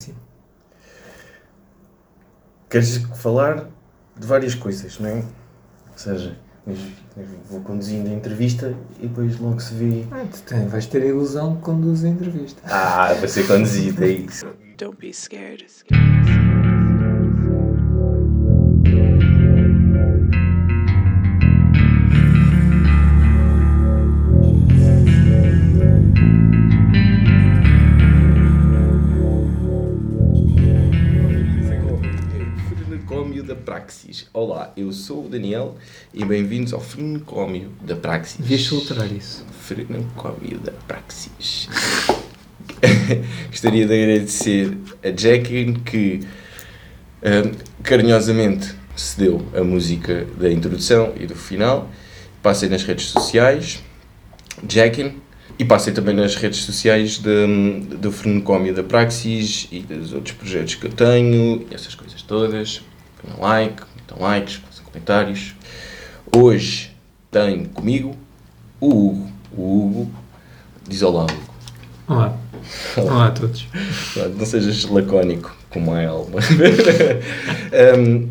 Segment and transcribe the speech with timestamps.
[0.00, 0.14] Sim.
[2.70, 3.68] Queres falar
[4.16, 5.16] de várias coisas, não é?
[5.90, 6.78] Ou seja, mas-
[7.16, 10.04] mas vou conduzindo a entrevista e depois logo se vê.
[10.12, 12.62] Ah, tu tem- vais ter a ilusão que conduz a entrevista.
[12.64, 14.46] Ah, vai ser conduzido, é isso.
[14.76, 15.66] Don't be scared.
[34.34, 35.76] Olá, eu sou o Daniel
[36.12, 38.36] e bem-vindos ao Frenocómio da Praxis.
[38.38, 39.42] Devias filtrar isso.
[39.62, 41.66] Frenocómio da Praxis.
[43.48, 46.20] Gostaria de agradecer a Jacqueline que
[47.22, 51.90] hum, carinhosamente cedeu a música da introdução e do final.
[52.42, 53.82] Passei nas redes sociais,
[54.68, 55.22] Jacqueline,
[55.58, 60.74] e passei também nas redes sociais de, do Frenocómio da Praxis e dos outros projetos
[60.74, 62.82] que eu tenho, essas coisas todas.
[63.20, 65.54] Ponham like, metam likes, façam comentários.
[66.34, 66.90] Hoje
[67.30, 68.16] tenho comigo
[68.80, 69.32] o Hugo.
[69.56, 70.10] O Hugo
[70.88, 71.54] diz olá, Hugo.
[72.08, 72.36] Olá.
[72.96, 73.66] Olá a todos.
[74.36, 76.40] Não sejas lacónico como a Elma.
[77.98, 78.28] um,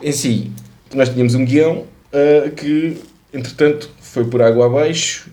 [0.00, 0.50] em si,
[0.94, 2.96] nós tínhamos um guião uh, que,
[3.32, 5.30] entretanto, foi por água abaixo.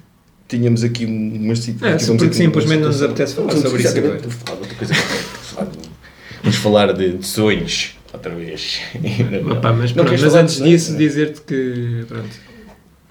[0.48, 3.98] Tínhamos aqui umas É, sim, vamos porque simplesmente não nos situações- apetece falar sobre isso
[3.98, 4.22] agora.
[6.42, 8.80] Vamos falar de, de sonhos, outra vez.
[9.52, 12.30] Opa, mas Não pronto, mas antes de- disso, dizer-te que pronto,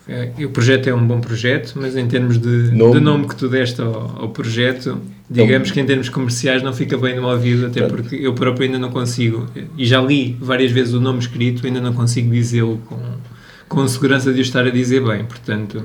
[0.09, 2.95] é, o projeto é um bom projeto, mas em termos de Nome.
[2.95, 6.97] de nome que tu deste ao, ao projeto, digamos que em termos comerciais não fica
[6.97, 8.03] bem no ouvido, até Pronto.
[8.03, 11.81] porque eu próprio ainda não consigo, e já li várias vezes o nome escrito, ainda
[11.81, 12.99] não consigo dizê-lo com,
[13.69, 15.83] com segurança de o estar a dizer bem, portanto.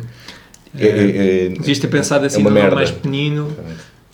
[0.79, 3.51] É- é- é- Devias ter pensado assim uma num nome mais pequenino.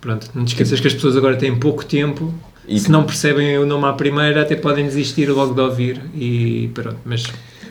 [0.02, 2.33] Pronto, não te esqueças que as pessoas agora têm pouco tempo.
[2.69, 5.99] E- Se não percebem o nome à primeira, até podem desistir logo de ouvir.
[6.15, 7.23] E pronto, mas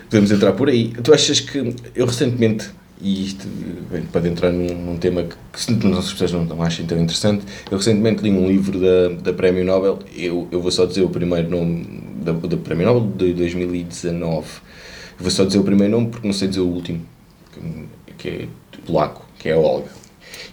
[0.09, 0.89] Podemos entrar por aí.
[1.03, 3.47] Tu achas que eu recentemente, e isto
[3.91, 6.85] bem, pode entrar num, num tema que, que se não- as pessoas não, não achem
[6.85, 10.85] tão interessante, eu recentemente li um livro da, da Prémio Nobel, eu, eu vou só
[10.87, 14.47] dizer o primeiro nome da, da Prémio Nobel de 2019.
[15.17, 17.01] Eu vou só dizer o primeiro nome porque não sei dizer o último,
[17.53, 18.47] que, que é
[18.87, 19.89] polaco, que é a Olga.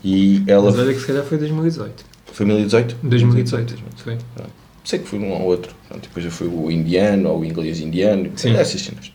[0.05, 0.71] E ela.
[0.71, 2.05] mas olha que se calhar foi 2018.
[2.33, 2.97] Foi 2018?
[3.03, 4.19] 2018, foi.
[4.35, 4.51] Pronto.
[4.85, 5.75] Sei que foi um ou outro.
[5.89, 8.31] Pronto, depois já foi o indiano ou o inglês indiano.
[8.37, 8.55] Sim.
[8.55, 9.11] Essas cenas.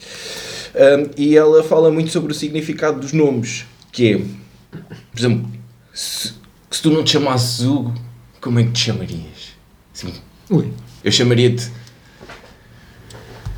[0.74, 3.66] Um, e ela fala muito sobre o significado dos nomes.
[3.92, 5.50] Que é, por exemplo,
[5.94, 6.34] se,
[6.70, 7.94] se tu não te chamasses Hugo,
[8.40, 9.56] como é que te chamarias?
[9.94, 10.14] Sim.
[10.50, 10.72] Ui,
[11.04, 11.70] Eu chamaria-te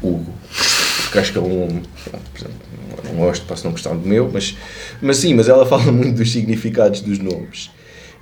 [0.02, 0.34] Hugo.
[1.04, 1.84] Porque acho que é um nome.
[3.06, 4.58] não gosto, posso não gostar do meu, mas,
[5.02, 7.70] mas sim, mas ela fala muito dos significados dos nomes.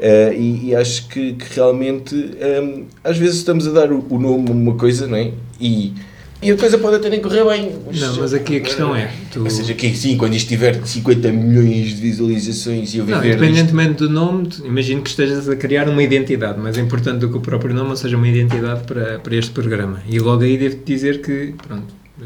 [0.04, 4.20] Eh, e, e acho que, que realmente ehm, às vezes estamos a dar o, o
[4.20, 5.32] nome a uma coisa, não é?
[5.60, 5.94] E,
[6.42, 7.72] e a coisa pode até nem correr bem.
[7.94, 11.32] Não, mas aqui a questão é, tu- Ou seja, que sim, quando isto tiver 50
[11.32, 15.56] milhões de visualizações e eu não, viver disto- independentemente do nome, imagino que estejas a
[15.56, 19.20] criar uma identidade, mais importante do que o próprio nome, ou seja, uma identidade para,
[19.20, 20.02] para este programa.
[20.10, 22.26] E logo aí devo-te dizer que, pronto, eh,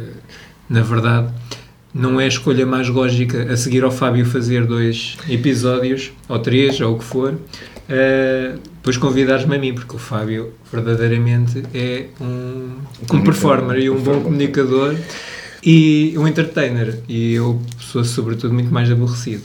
[0.69, 1.27] na verdade,
[1.95, 6.81] não é a escolha mais lógica a seguir ao Fábio fazer dois episódios, ou três,
[6.81, 7.35] ou o que for,
[7.87, 12.71] eh, depois convidares-me a mim, porque o Fábio verdadeiramente é um,
[13.13, 14.93] um performer e um bom comunicador
[15.65, 16.99] e um entertainer.
[17.07, 19.43] E eu sou, sobretudo, muito mais aborrecido.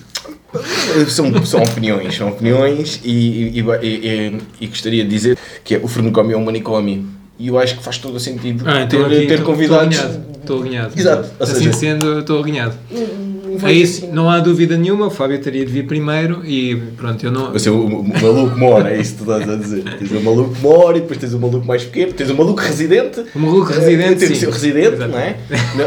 [1.09, 5.87] São, são opiniões, são opiniões e, e, e, e- gostaria de dizer que é, o
[5.87, 7.07] Fernocómio é um manicômio
[7.39, 9.97] e eu acho que faz todo o sentido Ah, então ter, aqui ter convidados.
[10.51, 10.89] Estou alinhado.
[10.97, 11.21] Estou alinhado.
[11.27, 12.75] Exato, ou Assim seja- sendo, eu estou alinhado.
[13.61, 14.13] Não É isso, assim.
[14.15, 15.07] não há dúvida nenhuma.
[15.09, 17.51] O Fábio teria de vir primeiro e pronto, eu não.
[17.51, 19.83] Vai ser o, o maluco mor, é isso que tu estás a dizer.
[19.99, 23.23] Tens o maluco mor e depois tens o maluco mais pequeno, tens o maluco residente.
[23.35, 24.41] O maluco Eh, residente, Tens o sim.
[24.41, 25.11] seu residente, Exato.
[25.11, 25.37] não é?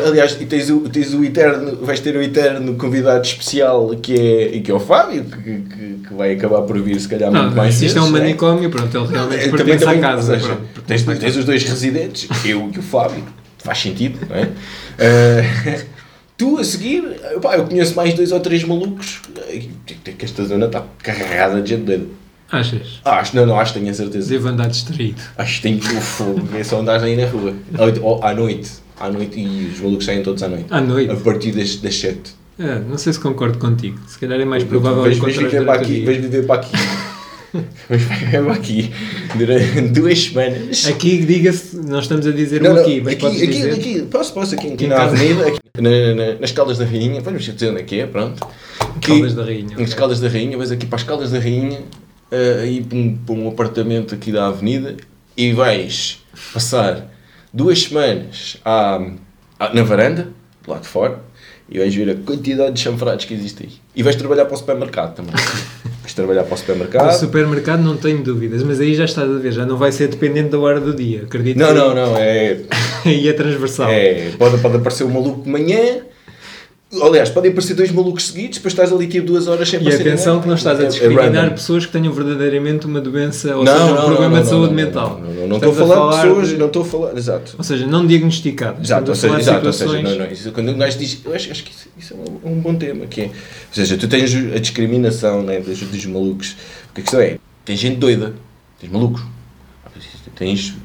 [0.05, 4.59] Aliás, e tens o, tens o eterno, vais ter o eterno convidado especial que é,
[4.59, 7.55] que é o Fábio, que, que, que vai acabar por vir se calhar Não, muito
[7.55, 10.33] mais se isto é um não manicômio, pronto, ele realmente Eh, pertence à casa.
[10.33, 13.23] ou seja, pronto, tens, tens os dois residentes, eu e o Fábio,
[13.63, 14.49] faz sentido, não é?
[14.97, 15.85] Eh,
[16.37, 17.03] tu a seguir,
[17.41, 19.63] pá, eu conheço mais dois ou três malucos, eh,
[20.11, 22.05] que esta zona está carregada de gente doida.
[22.51, 22.99] Achas?
[23.03, 24.29] Acho, não, não, acho, tenho a certeza.
[24.29, 25.19] Devo andar distraído.
[25.37, 27.53] Acho que tem o fogo, é só andar aí na rua.
[28.01, 28.69] Ou- À noite,
[28.99, 30.65] à noite, e os malucos saem todos à noite.
[30.69, 31.11] À noite.
[31.11, 32.19] A partir das, das 7.
[32.59, 33.97] É, não sei se concordo contigo.
[34.07, 36.45] Se calhar é mais provável Vais, vais, encontrar viver para durante o aqui, vais viver
[36.45, 36.71] para aqui.
[37.89, 38.91] Vais viver para aqui
[39.35, 40.85] durante duas semanas.
[40.87, 43.73] Aqui, diga-se, nós estamos a dizer Não, não, aqui, mas aqui, aqui, dizer.
[43.73, 47.43] aqui, posso, posso, aqui, aqui na avenida, aqui, na, na- nas Caldas da Rainha, vamos
[47.43, 48.45] dizer onde é que é, pronto.
[48.99, 49.77] Que- Caldas da Rainha.
[49.77, 49.95] Nas ok.
[49.95, 51.79] Caldas da Rainha, vais aqui para as Caldas da Rainha,
[52.31, 54.95] eh, aí para um, para um apartamento aqui da avenida,
[55.37, 56.23] e vais
[56.53, 57.11] passar
[57.53, 58.95] duas semanas à,
[59.59, 60.29] à- na varanda,
[60.65, 61.19] do lado de fora,
[61.69, 63.71] e vais ver a quantidade de chanfrados que existe aí.
[63.95, 65.33] E vais trabalhar para o supermercado também.
[66.15, 67.13] trabalhar para o O supermercado.
[67.19, 70.49] supermercado não tenho dúvidas, mas aí já estás a ver, já não vai ser dependente
[70.49, 72.57] da hora do dia, acredito Não, que não, não, é,
[73.05, 73.89] aí é transversal.
[73.89, 76.01] é pode, pode aparecer um maluco de manhã,
[77.01, 80.41] aliás, podem aparecer dois malucos seguidos, depois estás ali tipo duas horas sem E atenção
[80.41, 83.71] que não estás a É- é discriminar pessoas que tenham verdadeiramente uma doença ou Não,
[83.73, 85.19] seja, um não, problema não, de saúde mental.
[85.23, 87.55] Não, não, estou a falar de pessoas, de- não estou a falar, exato.
[87.57, 88.81] Ou seja, não diagnosticadas.
[88.83, 91.51] Exato, ou seja, exato, ou seja não, não, isso, quando um gajo diz, eu acho,
[91.51, 93.31] acho que isso, isso é um, bom tema, que é, ou
[93.71, 96.55] seja, tu tens a discriminação né, dos, dos malucos,
[96.87, 98.33] porque a questão é, tens gente doida,
[98.79, 99.21] tens malucos,
[100.35, 100.75] tens,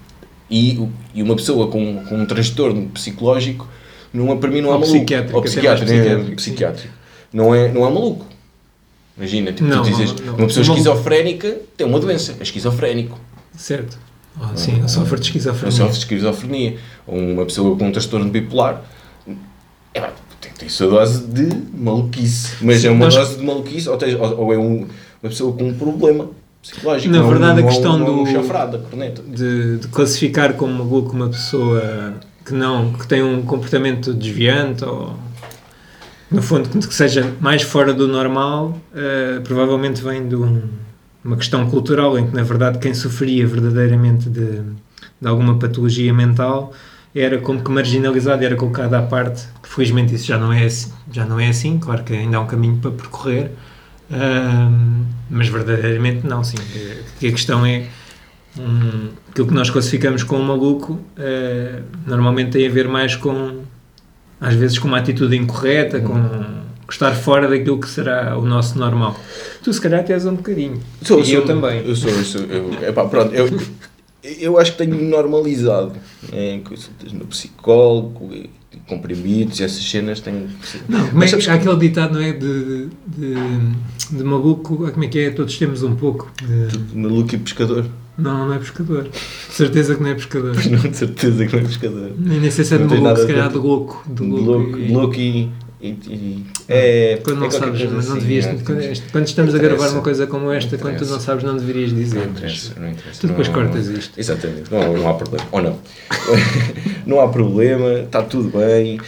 [0.50, 0.78] e,
[1.14, 3.68] e uma pessoa com, com um transtorno psicológico,
[4.18, 6.94] não, é- para mim não é Ou maluco, psiquiátrico, ou psiquiátrico, né, psiquiátrico, psiquiátrico.
[7.32, 8.26] Não, é, não é maluco.
[9.16, 10.34] Imagina, tipo, Não, tu dizes, não, não.
[10.36, 10.74] uma pessoa Não.
[10.74, 13.18] esquizofrénica tem uma doença, é esquizofrénico.
[13.56, 13.98] Certo.
[14.40, 15.70] Ah, sim, sofre de Não esquizofrenia.
[15.76, 16.76] sofre de esquizofrenia.
[17.06, 18.82] Ou uma pessoa com um transtorno bipolar.
[19.92, 20.00] É,
[20.40, 22.54] tem, tem sua dose de maluquice.
[22.60, 24.86] Mas é uma Nós- dose de maluquice, ou, seja, ou, ou é um-
[25.22, 26.30] uma pessoa com um problema
[26.62, 27.12] psicológico.
[27.12, 29.22] Na não- verdade, a não é um- questão não é um do- chafrado da corneta.
[29.26, 32.14] de, de classificar como maluco uma pessoa
[32.48, 35.14] que não que tem um comportamento desviante ou
[36.30, 40.62] no fundo que seja mais fora do normal eh, provavelmente vem de um-
[41.24, 44.60] uma questão cultural em que na verdade quem sofria verdadeiramente de,
[45.20, 46.72] de alguma patologia mental
[47.14, 49.42] era como que marginalizado era colocado à parte.
[49.62, 51.78] Felizmente isso já não é assim, já não é assim.
[51.78, 53.50] Claro que ainda há um caminho para percorrer
[54.10, 56.56] Ahm, mas verdadeiramente não sim.
[57.20, 57.86] Que a questão é
[58.58, 63.60] um, aquilo que nós classificamos como maluco eh, normalmente tem a ver mais com
[64.40, 66.14] às vezes com uma atitude incorreta com
[66.90, 69.18] estar fora daquilo que será o nosso normal
[69.62, 72.40] tu se calhar tens um bocadinho Sou- e sou- eu também Eu sou, eu sou.
[72.42, 73.48] Eu, epá, pronto, eu,
[74.22, 75.92] eu acho que tenho normalizado.
[76.32, 78.30] É, consultas no psicólogo,
[78.86, 80.48] comprimidos, essas cenas tenho.
[80.88, 83.34] não, Mas que, sabes há aquele ditado não é de, de,
[84.16, 87.86] de maluco como é que é todos temos um pouco de- Maluco e pescador.
[88.18, 91.52] Não, não é pescador de certeza que não é pescador Mas não de certeza que
[91.56, 92.12] não é pescador.
[92.18, 94.22] nem, nem sei se é de Não maluco, nada se calhar de louco de De
[94.22, 95.50] louco, louco, e- louco e,
[95.80, 97.20] e, e- É.
[97.22, 98.46] Quando não é sabes, mas não assim, devias.
[98.46, 101.44] é, quando, quando estamos a gravar uma coisa como esta, Não quando tu não sabes,
[101.44, 102.18] não deverias dizer.
[102.18, 103.20] Não interessa, não interessa.
[103.20, 104.18] Tu depois Não- cortas isto.
[104.18, 105.46] Exatamente, não, não há problema.
[105.52, 105.78] Ou não.
[107.06, 109.00] não há problema, está tudo bem,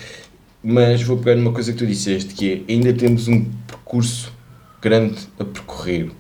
[0.63, 4.33] mas vou pegar numa coisa que tu disseste, que é ainda temos um percurso
[4.81, 6.11] grande a percorrer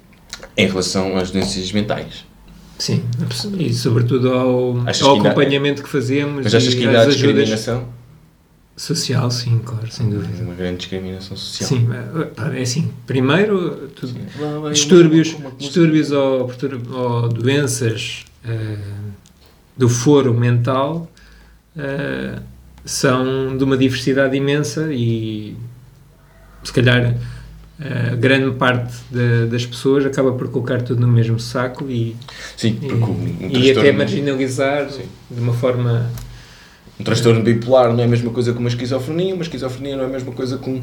[0.57, 2.25] em relação às doenças mentais.
[2.81, 3.03] Sim,
[3.59, 7.87] e sobretudo ao, Achas ao que acompanhamento que fazemos Mas achas que ainda há discriminação?
[8.75, 10.43] social, sim, claro, sem dúvida.
[10.43, 11.69] Uma grande discriminação social.
[11.69, 11.87] Sim,
[12.57, 13.91] é, assim, primeiro,
[14.63, 16.51] vai distúrbios, uma- uma- uma- distúrbios ou,
[16.93, 18.79] ou doenças eh,
[19.77, 21.11] do foro mental
[21.77, 22.39] eh,
[22.83, 25.55] são de uma diversidade imensa e
[26.65, 27.15] se calhar
[27.81, 32.15] eh, grande parte da- das pessoas acaba por colocar tudo no mesmo saco e,
[32.57, 35.03] Sim, e, um, e até marginalizar Sim.
[35.31, 36.11] de uma forma
[36.99, 40.07] Um transtorno bipolar não é a mesma coisa que uma esquizofrenia, uma esquizofrenia não é
[40.07, 40.83] a mesma coisa com,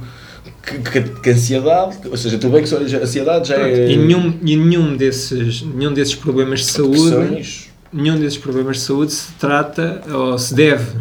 [0.66, 3.92] que, que, que ansiedade, ou seja, tudo bem que a ansiedade já é...
[3.92, 9.14] e nenhum, e nenhum desses nenhum desses problemas de saúde nenhum desses problemas de saúde
[9.14, 10.98] se trata ou se deve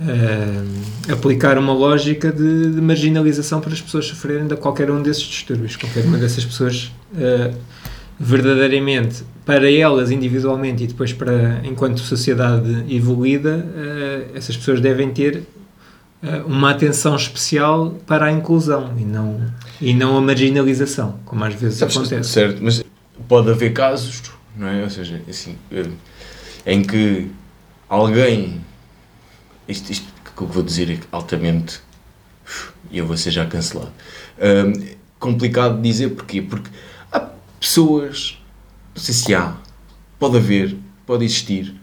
[0.00, 5.24] eh, aplicar uma lógica de, de marginalização para as pessoas sofrerem de qualquer um desses
[5.24, 5.76] distúrbios.
[5.76, 7.52] Qualquer uma dessas pessoas, eh,
[8.18, 15.42] verdadeiramente, para elas individualmente e depois para enquanto sociedade evoluída, eh, essas pessoas devem ter
[16.46, 19.40] uma atenção especial para a inclusão e não,
[19.80, 22.30] e não a marginalização, como às vezes Sabes, acontece.
[22.30, 22.84] Certo, mas
[23.26, 24.22] pode haver casos,
[24.56, 24.84] não é?
[24.84, 25.56] Ou seja, assim,
[26.64, 27.28] em que
[27.88, 28.60] alguém.
[29.72, 31.80] Isto, isto que eu vou dizer é altamente.
[32.90, 33.92] E eu vou ser já cancelado.
[34.38, 34.72] Hum,
[35.18, 36.42] complicado de dizer porquê?
[36.42, 36.70] Porque
[37.10, 38.38] há pessoas.
[38.94, 39.56] Não sei se há.
[40.18, 40.76] Pode haver.
[41.06, 41.74] Pode existir.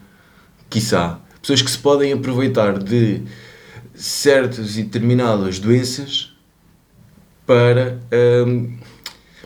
[0.70, 1.20] Quiçá.
[1.42, 3.24] Pessoas que se podem aproveitar de
[3.96, 6.34] certas e determinadas doenças
[7.46, 8.00] para.
[8.46, 8.78] hum,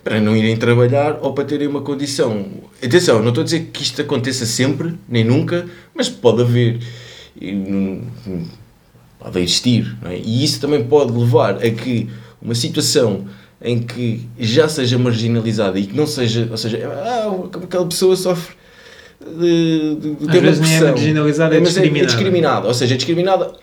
[0.03, 2.45] para não irem trabalhar ou para terem uma condição.
[2.83, 6.79] Atenção, não estou a dizer que isto aconteça sempre, nem nunca, mas pode haver.
[9.19, 9.95] Pode existir.
[10.05, 10.17] é?
[10.17, 12.09] E isso também pode levar a que
[12.41, 13.25] uma situação
[13.61, 16.47] em que já seja marginalizada e que não seja.
[16.51, 17.31] Ou seja, ah,
[17.63, 18.55] aquela pessoa sofre.
[19.39, 22.05] De, de, de Às vezes nem é marginalizada, é mas discriminada.
[22.07, 22.67] discriminada.
[22.67, 23.53] Ou seja, é discriminada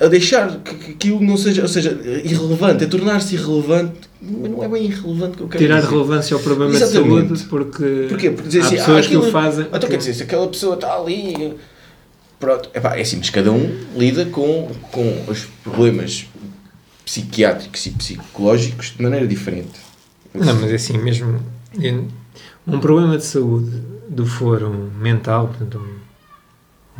[0.00, 1.90] a deixar que, que aquilo não seja, ou seja,
[2.24, 5.90] irrelevante, a tornar-se irrelevante, mas não é bem irrelevante que eu quero Tirar dizer.
[5.90, 7.32] relevância ao problema Exatamente.
[7.34, 8.30] de saúde porque, Porquê?
[8.30, 9.66] Porque dizer há assim, pessoas ah, que o aquilo- fazem.
[9.70, 11.54] Então quer dizer, se aquela pessoa está ali.
[12.42, 16.26] Pronto, é assim, mas cada um lida com, com os problemas
[17.04, 19.78] psiquiátricos e psicológicos de maneira diferente.
[20.34, 21.40] Não, mas é assim, mesmo
[22.66, 25.80] um problema de saúde do foro mental, portanto,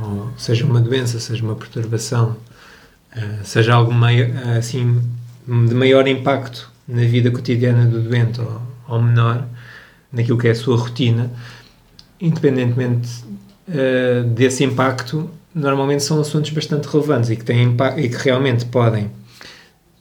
[0.01, 2.37] um- seja uma doença, seja uma perturbação,
[3.11, 3.91] eh, seja algo
[4.45, 5.03] eh, assim
[5.45, 9.45] de maior impacto na vida cotidiana do doente ou, ou menor,
[10.13, 11.33] naquilo que é a sua rotina,
[12.21, 13.09] independentemente
[13.73, 19.11] eh, desse impacto, normalmente são assuntos bastante relevantes e que, têm e que realmente podem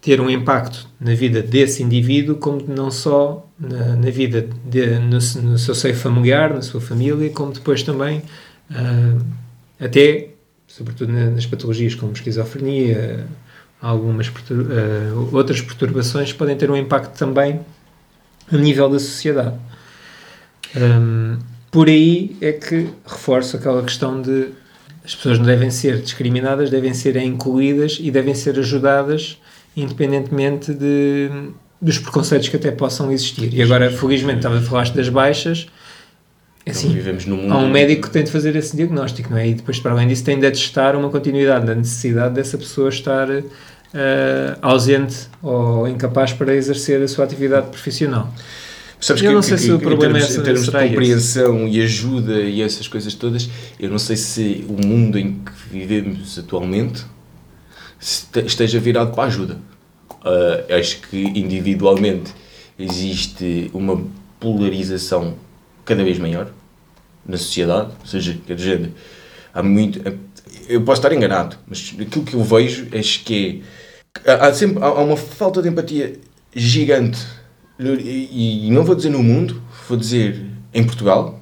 [0.01, 5.19] ter um impacto na vida desse indivíduo, como não só na, na vida, de, no,
[5.43, 8.23] no seu seio familiar, na sua família, como depois também,
[8.71, 9.17] ah,
[9.79, 10.29] até,
[10.67, 13.27] sobretudo na- nas patologias como esquizofrenia,
[13.79, 17.59] algumas pertur- ah, outras perturbações podem ter um impacto também
[18.51, 19.55] a nível da sociedade.
[20.75, 21.37] Hum,
[21.71, 24.49] por aí é que reforço aquela questão de
[25.03, 29.37] as pessoas não devem ser discriminadas, devem ser incluídas e devem ser ajudadas
[29.75, 31.29] independentemente de,
[31.81, 33.53] dos preconceitos que até possam existir.
[33.53, 35.67] E agora, felizmente, estava a falar das baixas.
[36.65, 37.53] É Então, assim, vivemos num mundo.
[37.53, 39.47] há um médico que tem de fazer esse diagnóstico, não é?
[39.47, 43.27] E depois, para além disso, tem de atestar uma continuidade da necessidade dessa pessoa estar
[43.31, 48.31] eh, ausente ou incapaz para exercer a sua atividade profissional.
[49.01, 50.59] Sabes Eu que, não que- sei se que o em problema termos, é- em termos
[50.61, 50.89] de será esse.
[50.89, 55.51] compreensão e ajuda e essas coisas todas, eu não sei se o mundo em que
[55.71, 57.03] vivemos atualmente
[57.99, 59.57] este- esteja virado para a ajuda.
[60.23, 62.31] Ah, acho que individualmente
[62.77, 64.03] existe uma
[64.39, 65.35] polarização
[65.83, 66.51] cada vez maior
[67.25, 68.91] na sociedade, ou seja, quer dizer,
[69.53, 69.99] há muito.
[70.69, 73.63] Eu posso estar enganado, mas aquilo que eu vejo é que
[74.25, 76.13] é, há, sempre há uma falta de empatia
[76.55, 77.19] gigante
[77.89, 80.41] e, não vou dizer no mundo, vou dizer
[80.73, 81.39] em Portugal,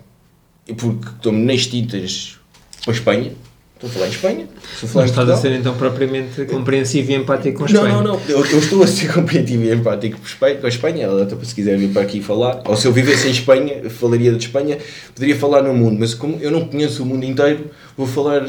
[0.78, 2.38] porque estou-me nas tintas
[2.84, 3.32] para a Espanha.
[3.76, 4.48] Estou a falar em Espanha.
[4.74, 7.86] Estou a falar Não estás a ser então propriamente compreensivo e empático com a Não,
[7.88, 8.04] Espanha.
[8.04, 8.22] não, não.
[8.28, 10.20] Eu, eu estou a ser compreensível e empático
[10.60, 11.04] com a Espanha.
[11.06, 14.34] Ela, então, se quiser vir para aqui falar, ou se eu vivesse em Espanha, falaria
[14.34, 14.78] de Espanha,
[15.16, 18.46] poderia falar no mundo, mas como eu não conheço o mundo inteiro, vou falar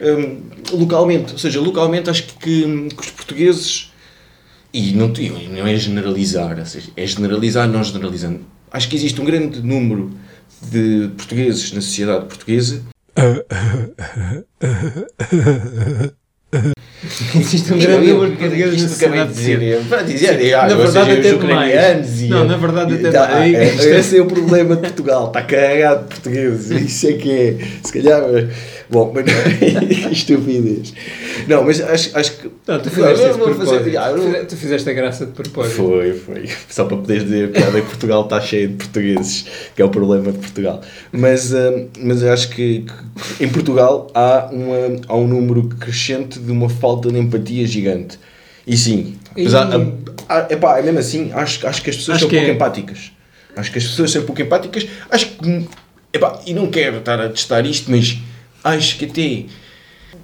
[0.00, 0.40] hum,
[0.72, 1.32] localmente.
[1.34, 3.92] Ou seja, localmente acho que, hum, que os portugueses.
[4.78, 8.40] E não, não é generalizar, ou seja, é generalizar não generalizando.
[8.70, 10.10] Acho que existe um grande número
[10.70, 12.82] de portugueses na sociedade portuguesa
[17.34, 19.84] Existe um grande eu- número de portugueses na sociedade dizer, portuguesa.
[19.88, 22.22] Para dizer, ah, Na verdade, até mais.
[22.22, 23.54] e- Não, na verdade, até Tá, mais.
[23.54, 26.70] é- Isto é- Esse é o problema de Portugal, está carregado de portugueses.
[26.82, 27.56] Isso é que é.
[27.82, 28.22] Se calhar.
[28.88, 30.94] Bom, mas que estupidez.
[31.48, 32.50] Não, mas acho, acho que.
[32.66, 35.74] Não, tu fizeste Não, não fazer- ah, não- Tu fizeste a graça de propósito.
[35.76, 36.48] Foi, foi.
[36.68, 39.88] Só para poderes dizer a piada que Portugal está cheio de portugueses, que é o
[39.88, 40.80] problema de Portugal.
[41.12, 42.84] Mas, hum, mas acho que,
[43.38, 44.76] que em Portugal há, uma,
[45.08, 48.18] há um número crescente de uma falta de empatia gigante.
[48.66, 49.92] E sim, apesar, E-
[50.28, 52.50] a- a- epá, é mesmo assim, acho, acho que as pessoas Acho são que pouco
[52.50, 52.54] é.
[52.54, 53.12] empáticas.
[53.56, 54.86] Acho que as pessoas são pouco empáticas.
[55.10, 55.66] Acho que,
[56.12, 58.18] epá, e não quero estar a testar isto, mas
[58.66, 59.44] acho que até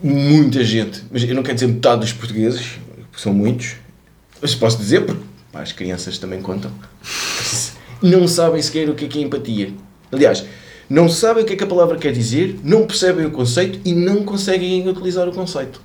[0.03, 2.73] muita gente, mas eu não quero dizer metade dos portugueses,
[3.11, 3.75] porque são muitos,
[4.41, 5.23] mas posso dizer porque
[5.53, 6.71] pá, as crianças também contam,
[8.03, 9.71] não sabem sequer o que é que é empatia.
[10.11, 10.45] Aliás,
[10.91, 13.95] não sabem o que é que a palavra quer dizer, não percebem o conceito e
[13.95, 15.81] não conseguem utilizar o conceito.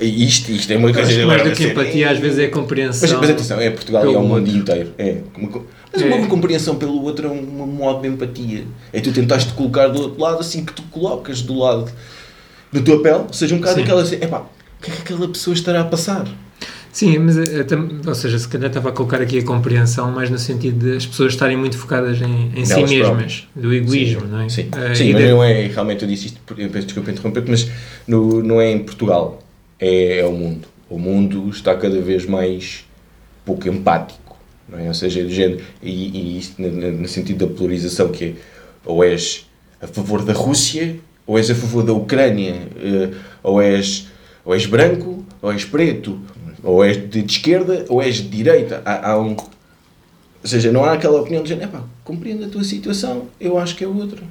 [0.00, 2.54] E Isto, isto é uma coisa mais do que empatia, às vezes é a mas,
[2.54, 3.20] compreensão.
[3.20, 4.92] mas atenção, é Portugal e é o mundo inteiro.
[4.98, 5.18] É.
[5.94, 6.06] Mas É.
[6.14, 8.64] uma compreensão pelo outro é um modo de empatia.
[8.92, 11.90] É tu tentaste te colocar do outro lado assim que tu colocas do lado
[12.72, 13.82] da tua pele, ou seja, um bocado Sim.
[13.84, 16.26] aquela assim, epá, o que é que aquela pessoa estará a passar?
[16.92, 20.30] Sim, mas eh, tam- ou seja, se calhar estava a colocar aqui a compreensão mais
[20.30, 23.48] no sentido de as pessoas estarem muito focadas em, em si mesmas, próprias.
[23.56, 24.48] do egoísmo, Sim, não é?
[24.48, 27.44] Sim, Eh, sim mas de- não é, realmente eu disse isto, eu peço desculpa interromper
[27.48, 27.68] mas
[28.06, 29.42] no, não é em Portugal,
[29.80, 30.68] é, é o mundo.
[30.88, 32.84] O mundo está cada vez mais
[33.44, 34.23] pouco empático,
[34.72, 34.88] é?
[34.88, 38.34] Ou seja, de género, e, e isto no, sentido da polarização, que é
[38.84, 39.46] ou és
[39.80, 43.10] a favor da Rússia, ou és a favor da Ucrânia, eh,
[43.42, 44.08] ou és,
[44.44, 46.20] ou és branco, ou és preto,
[46.62, 48.82] ou és de, esquerda, ou és de direita.
[48.84, 53.28] Há, há um, ou seja, não há aquela opinião de género, compreendo a tua situação,
[53.40, 54.22] eu acho que é outra.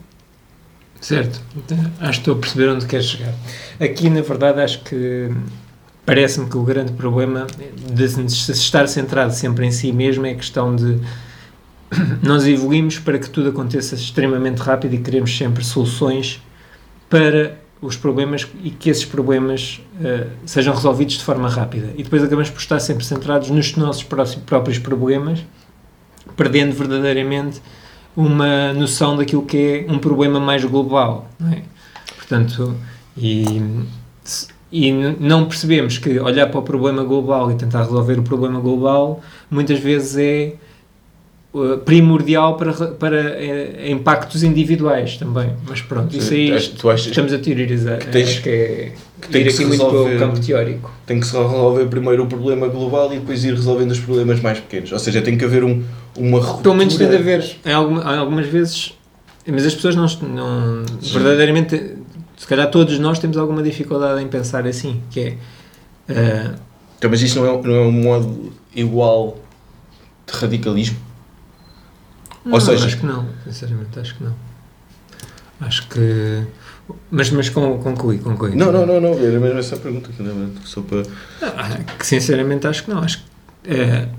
[1.01, 1.41] Certo,
[1.99, 3.33] acho que estou a perceber onde queres chegar.
[3.79, 5.29] Aqui, na verdade, acho que
[6.05, 7.47] parece-me que o grande problema
[7.93, 10.99] de se estar centrado sempre em si mesmo é a questão de
[12.21, 16.41] nós evoluímos para que tudo aconteça extremamente rápido e queremos sempre soluções
[17.09, 21.93] para os problemas e que esses problemas uh, sejam resolvidos de forma rápida.
[21.97, 25.45] E depois acabamos por estar sempre centrados nos nossos próprios problemas,
[26.35, 27.61] perdendo verdadeiramente
[28.15, 31.27] uma noção daquilo que é um problema mais global.
[31.51, 31.61] É?
[32.15, 32.75] Portanto,
[33.17, 33.61] e,
[34.73, 39.21] e não percebemos que olhar para o problema global e tentar resolver o problema global
[39.47, 40.53] muitas vezes é
[41.53, 45.51] uh, primordial para, para uh, impactos individuais também.
[45.69, 47.99] Mas pronto, isso aí estamos a teorizar.
[47.99, 50.91] Que tens, que é que tem ir que aqui muito resolver, para o campo teórico.
[51.05, 54.59] Tem que se resolver primeiro o problema global e depois ir resolvendo os problemas mais
[54.59, 54.91] pequenos.
[54.91, 55.83] Ou seja, tem que haver um,
[56.17, 56.63] uma ruptura.
[56.63, 57.45] Pelo menos tem de haver.
[57.63, 58.97] Em, alguma, em algumas vezes.
[59.45, 60.07] Mas as pessoas não.
[60.27, 62.01] não verdadeiramente
[62.43, 65.29] se calhar todos nós temos alguma dificuldade em pensar assim, que é...
[66.11, 66.59] Uh,
[66.97, 69.39] então, mas isto não é, não é um modo igual
[70.27, 70.97] de radicalismo?
[72.43, 72.85] Não, Ou seja...
[72.85, 74.35] acho que não, sinceramente, acho que não.
[75.61, 76.45] Acho que...
[77.09, 78.53] Mas, mas conclui, conclui.
[78.55, 80.97] Não, não, não, não, era mesmo essa pergunta que só para...
[80.97, 83.71] Não, que sinceramente acho que não, acho que...
[83.71, 84.09] Uh,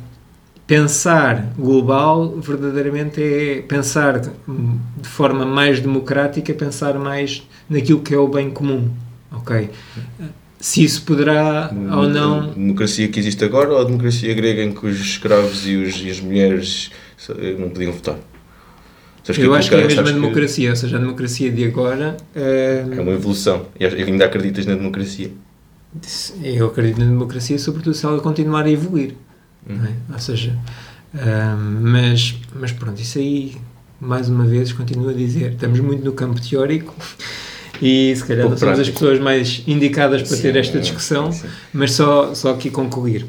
[0.67, 8.29] pensar global verdadeiramente é pensar de forma mais democrática, pensar mais naquilo que é o
[8.29, 8.91] bem comum,
[9.31, 9.71] ok?
[10.59, 12.51] Se isso poderá ou não...
[12.51, 16.03] A democracia que existe agora ou a democracia grega em que os escravos e, os,
[16.03, 16.91] e as mulheres
[17.59, 18.17] não podiam votar?
[19.39, 22.17] Eu acho que é a mesma democracia, ou seja, a democracia de agora...
[22.35, 23.67] É, é uma evolução.
[23.79, 25.31] E ainda acreditas na democracia?
[26.43, 29.15] Eu acredito na democracia, sobretudo se ela continuar a evoluir.
[29.69, 29.85] Uhum.
[29.85, 30.13] É?
[30.13, 30.59] Ou seja,
[31.81, 33.57] mas, mas pronto, isso aí,
[34.01, 36.95] mais uma vez, continuo a dizer, estamos muito no campo teórico
[37.81, 41.41] e se calhar não somos as pessoas mais indicadas para sim, ter esta discussão, sim,
[41.41, 41.49] sim.
[41.73, 43.27] mas só, só aqui concluir.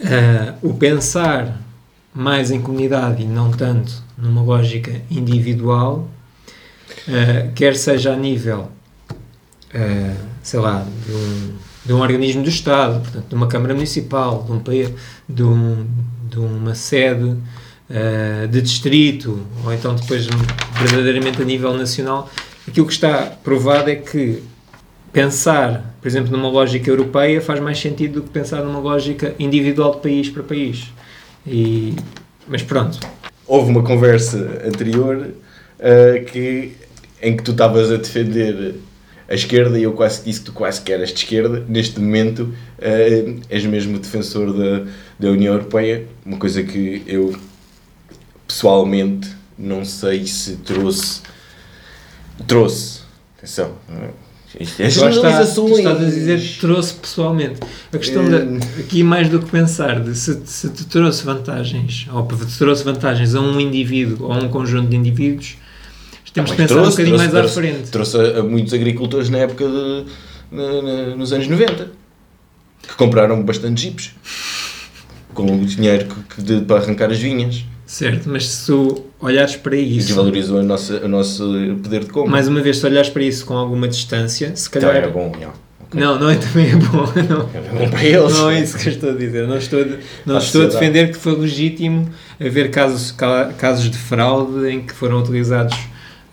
[0.00, 1.60] Uh, o pensar
[2.14, 6.08] mais em comunidade e não tanto numa lógica individual,
[7.06, 8.70] uh, quer seja a nível,
[9.74, 11.54] uh, sei lá, de um
[11.84, 14.62] de um organismo do Estado, portanto, de uma Câmara Municipal, de, um,
[15.28, 15.86] de, um,
[16.28, 20.26] de uma sede uh, de distrito, ou então depois
[20.78, 22.30] verdadeiramente a nível nacional,
[22.68, 24.42] aquilo que está provado é que
[25.12, 29.94] pensar, por exemplo, numa lógica europeia faz mais sentido do que pensar numa lógica individual
[29.94, 30.92] de país para país.
[31.46, 31.94] E,
[32.46, 33.00] mas pronto.
[33.46, 35.28] Houve uma conversa anterior
[35.78, 36.72] uh, que,
[37.20, 38.74] em que tu estavas a defender
[39.30, 42.52] a esquerda, e eu quase disse que tu quase que eras de esquerda, neste momento
[42.78, 47.34] uh, és mesmo defensor da, da União Europeia, uma coisa que eu
[48.46, 51.20] pessoalmente não sei se trouxe.
[52.46, 53.00] Trouxe.
[53.38, 53.76] Atenção.
[54.78, 55.78] É generalizações.
[55.78, 57.60] Está, estás a dizer trouxe pessoalmente.
[57.92, 58.44] A questão é...
[58.44, 62.82] de, aqui, mais do que pensar de se, se te trouxe vantagens, ou te trouxe
[62.82, 65.56] vantagens a um indivíduo ou a um conjunto de indivíduos,
[66.32, 67.90] temos que pensar trouxe, um bocadinho trouxe, mais trouxe, à frente.
[67.90, 70.04] Trouxe a, a, muitos agricultores na época de.
[70.50, 72.00] Na, na, nos anos 90
[72.82, 74.14] que compraram bastante jipes
[75.32, 77.64] com o dinheiro que, que para arrancar as vinhas.
[77.86, 80.08] Certo, mas se tu olhares para isso.
[80.08, 81.44] Desvalorizou a nossa, o nosso
[81.82, 82.30] poder de compra.
[82.30, 84.96] Mais uma vez, se olhares para isso com alguma distância, se calhar.
[84.96, 85.32] Então é bom.
[85.86, 86.00] Okay.
[86.00, 87.04] Não, não é também é bom.
[87.28, 87.50] Não.
[87.52, 88.32] É bom para eles.
[88.32, 89.48] Não é isso que eu estou a dizer.
[89.48, 89.84] Não estou,
[90.24, 93.12] não estou a defender que foi legítimo haver casos,
[93.58, 95.76] casos de fraude em que foram utilizados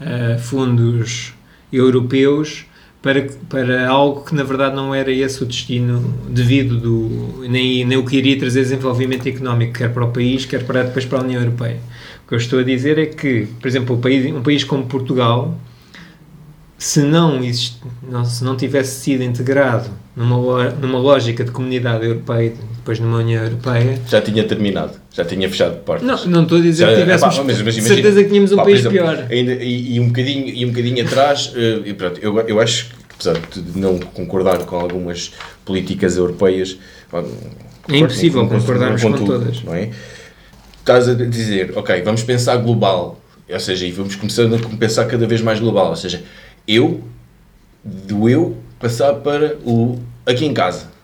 [0.02, 1.34] uh, fundos
[1.72, 2.66] europeus
[3.02, 7.98] para, para algo que na verdade não era esse o destino devido do, nem, nem
[7.98, 11.22] o que iria trazer desenvolvimento económico, quer para o país, quer para depois para a
[11.22, 11.80] União Europeia.
[12.26, 14.86] O que eu estou a dizer é que, por exemplo, um país, um país como
[14.86, 15.58] Portugal,
[16.78, 22.54] se não, exist, não, se não tivesse sido integrado numa, numa lógica de comunidade europeia,
[22.76, 24.00] depois numa União Europeia.
[24.08, 26.06] Já tinha terminado, já tinha fechado portas.
[26.06, 27.38] Não, não estou a dizer já, que tivéssemos.
[27.38, 29.28] Pá, mas, mas imagina, certeza que tínhamos um pá, país exemplo, pior.
[29.30, 32.96] Ainda, e, e, um bocadinho, e um bocadinho atrás, uh, pronto, eu, eu acho que,
[33.16, 35.32] apesar de não concordar com algumas
[35.66, 36.78] políticas europeias.
[37.90, 39.64] É impossível concordarmos com, com, tudo, todas.
[39.64, 39.90] Não é?
[40.80, 45.26] Estás a dizer, ok, vamos pensar global, ou seja, e vamos começando a pensar cada
[45.26, 46.24] vez mais global, ou seja,
[46.68, 47.04] eu,
[47.84, 50.98] do eu, passar para o aqui em casa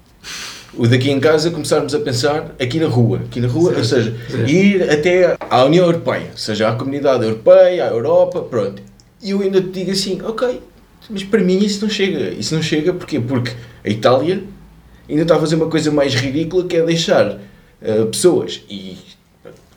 [0.78, 3.84] o daqui em casa começarmos a pensar aqui na rua, aqui na rua, certo, ou
[3.86, 4.50] seja, certo.
[4.50, 8.82] ir até à União Europeia, ou seja, à Comunidade Europeia, à Europa, pronto.
[9.22, 10.62] E eu ainda te digo assim, ok,
[11.10, 12.30] mas para mim isso não chega.
[12.32, 13.20] Isso não chega porquê?
[13.20, 13.52] Porque
[13.84, 14.44] a Itália
[15.08, 18.98] ainda está a fazer uma coisa mais ridícula que é deixar uh, pessoas, e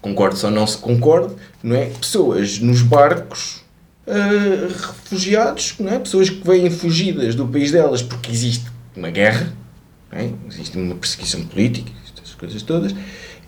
[0.01, 1.91] concordo ou não se concorde, não é?
[2.01, 3.63] Pessoas nos barcos
[4.07, 5.99] uh, refugiados, não é?
[5.99, 8.67] Pessoas que vêm fugidas do país delas porque existe
[8.97, 9.53] uma guerra
[10.13, 10.31] é?
[10.49, 12.95] existe uma perseguição política, estas coisas todas,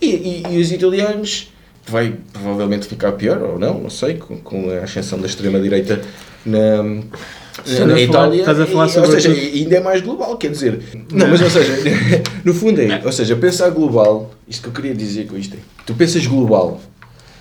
[0.00, 1.50] e, e, e, os italianos
[1.86, 6.02] vai provavelmente ficar pior, ou não, não sei, com, com a ascensão da extrema-direita
[6.44, 7.02] na, na
[7.64, 8.40] falar- Itália.
[8.40, 9.56] estás a falar e- sobre ou seja, tudo.
[9.56, 10.78] ainda é mais global, quer dizer.
[11.10, 11.72] Não, mas ou seja,
[12.44, 15.58] no fundo é, ou seja, pensar global, isto que eu queria dizer com isto é,
[15.86, 16.80] tu pensas global,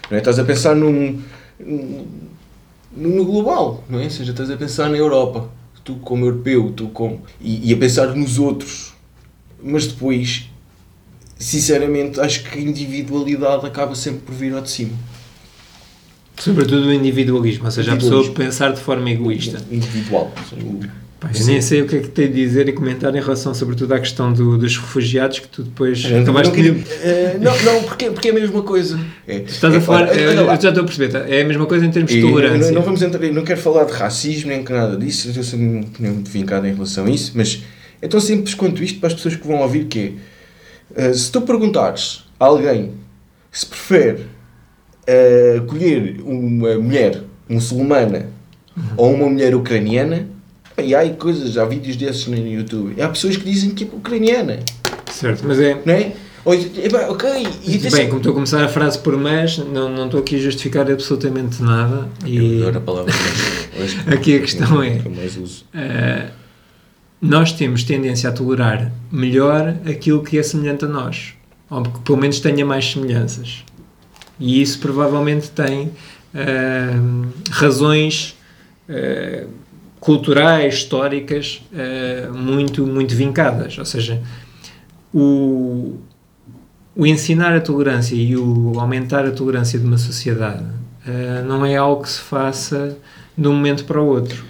[0.10, 0.20] não é?
[0.20, 1.20] Estás a pensar num,
[1.60, 2.08] num-
[2.98, 4.06] no global, não é?
[4.06, 5.50] Ou seja, estás a pensar na Europa,
[5.84, 7.22] tu como europeu, tu como.
[7.40, 8.94] E, e a pensar nos outros.
[9.64, 10.50] Mas depois,
[11.38, 14.94] sinceramente, acho que a individualidade acaba sempre por vir ao de cima.
[16.38, 19.64] Sobretudo o individualismo, ou seja, a pessoa pensar de forma egoísta.
[19.72, 20.32] Individual.
[20.50, 20.64] seja,
[21.24, 23.92] eu nem sei o que é que tenho de dizer e comentar em relação, sobretudo,
[23.94, 26.84] à questão do- dos refugiados que tu depois Não, acabaste de.
[27.02, 29.00] eh, não, não, porque, porque é a mesma coisa.
[29.28, 30.56] É, Estás é, a falar, olha, olha eu lá.
[30.60, 31.20] já estou a perceber, tá?
[31.28, 32.68] é a mesma coisa em termos de tolerância.
[32.68, 35.58] Não, não vamos entrar, não quero falar de racismo nem que nada disso, eu sou
[35.58, 37.64] muito vincada em relação a isso, mas
[38.02, 40.14] é tão simples quanto isto para as pessoas que vão ouvir que
[40.96, 42.92] é, eh, se tu perguntares a alguém
[43.52, 44.26] se prefere
[45.08, 48.28] eh, colher uma mulher muçulmana
[48.96, 50.28] ou uma mulher ucraniana,
[50.78, 54.60] e há coisas, há vídeos desses no YouTube, há pessoas que dizem que é ucraniana,
[55.12, 55.82] Certo, mas é.
[55.86, 56.12] não é?
[57.10, 57.30] Ok,
[57.66, 60.40] e Bem, como estou a começar a frase por mas, não, não estou aqui a
[60.40, 62.08] justificar absolutamente nada.
[62.26, 63.14] E Eu adoro a palavra
[63.78, 64.14] mas.
[64.14, 65.10] Aqui a questão é- que
[65.74, 66.30] eh,
[67.22, 71.34] nós temos tendência a tolerar melhor aquilo que é semelhante a nós,
[71.70, 73.66] ou que pelo menos tenha mais semelhanças.
[74.40, 75.92] E isso provavelmente tem
[76.34, 76.92] eh,
[77.50, 78.38] razões
[78.88, 79.48] eh,
[80.08, 83.78] culturais, históricas, eh, muito, muito vincadas.
[83.78, 84.22] Ou seja,
[85.14, 85.98] o,
[86.96, 90.64] o ensinar a tolerância e o aumentar a tolerância de uma sociedade
[91.06, 92.98] eh, não é algo que se faça
[93.38, 94.46] de um momento para o outro.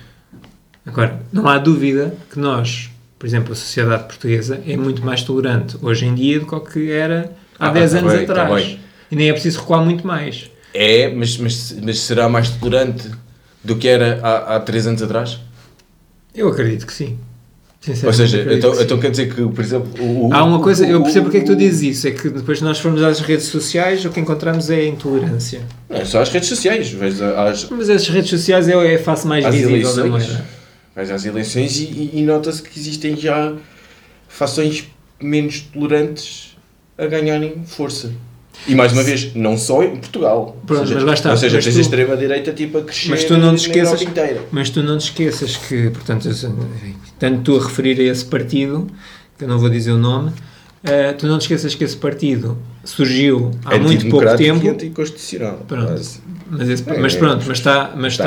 [0.85, 5.75] Agora, não há dúvida que nós, por exemplo, a sociedade portuguesa é muito mais tolerante
[5.81, 8.63] hoje em dia do que era há Ah, 10 tá anos bem, tá atrás.
[8.63, 8.79] bem.
[9.09, 10.51] e nem é preciso recuar muito mais.
[10.71, 13.09] É, mas, mas, mas será mais tolerante
[13.63, 15.39] do que era há, há 3 anos atrás?
[16.37, 17.17] Eu acredito que sim.
[18.05, 20.99] Ou seja, então, que então quer dizer que, por exemplo, o, Há uma coisa, eu
[20.99, 23.45] o- percebo porque é que tu dizes isso, é que depois nós formos às redes
[23.45, 25.61] sociais, o que encontramos é a intolerância.
[25.89, 26.91] Não, é só as redes sociais.
[26.91, 30.45] Vais às, Mas as redes sociais é é a face mais visível da eleições, moeda.
[30.95, 33.53] vais às eleições e, e- e nota-se que existem já
[34.27, 34.85] fações
[35.21, 36.57] menos tolerantes
[36.97, 38.11] a ganharem força.
[38.65, 40.57] E mais uma vez, não só em Portugal.
[40.65, 43.09] Pronto, ou seja, mas lá está, Ou seja, mas tens a extrema-direita tipo a crescer
[43.09, 44.41] Mas tu não te esqueças, inteira.
[44.51, 46.29] mas tu não te esqueças que, portanto,
[47.19, 48.87] tanto tu a referir a esse partido,
[49.37, 50.31] que eu não vou dizer o nome,
[50.83, 54.65] eh, tu não te esqueças que esse partido surgiu há muito pouco tempo.
[54.65, 55.59] E anticonstitucional.
[55.67, 55.87] Pronto.
[55.87, 56.19] quase.
[56.49, 57.17] Mas, esse- É, mas é.
[57.19, 58.23] pronto, mas está, mas Está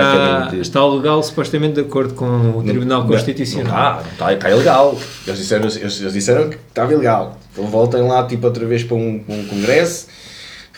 [0.47, 2.27] está, está legal supostamente de acordo com
[2.59, 3.73] o Tribunal Não, Constitucional.
[3.73, 4.99] Não, está, não está, está ilegal.
[5.27, 7.39] Eles disseram, eles, eles disseram que estava ilegal.
[7.53, 10.07] Então voltem lá tipo outra vez para um, para um congresso,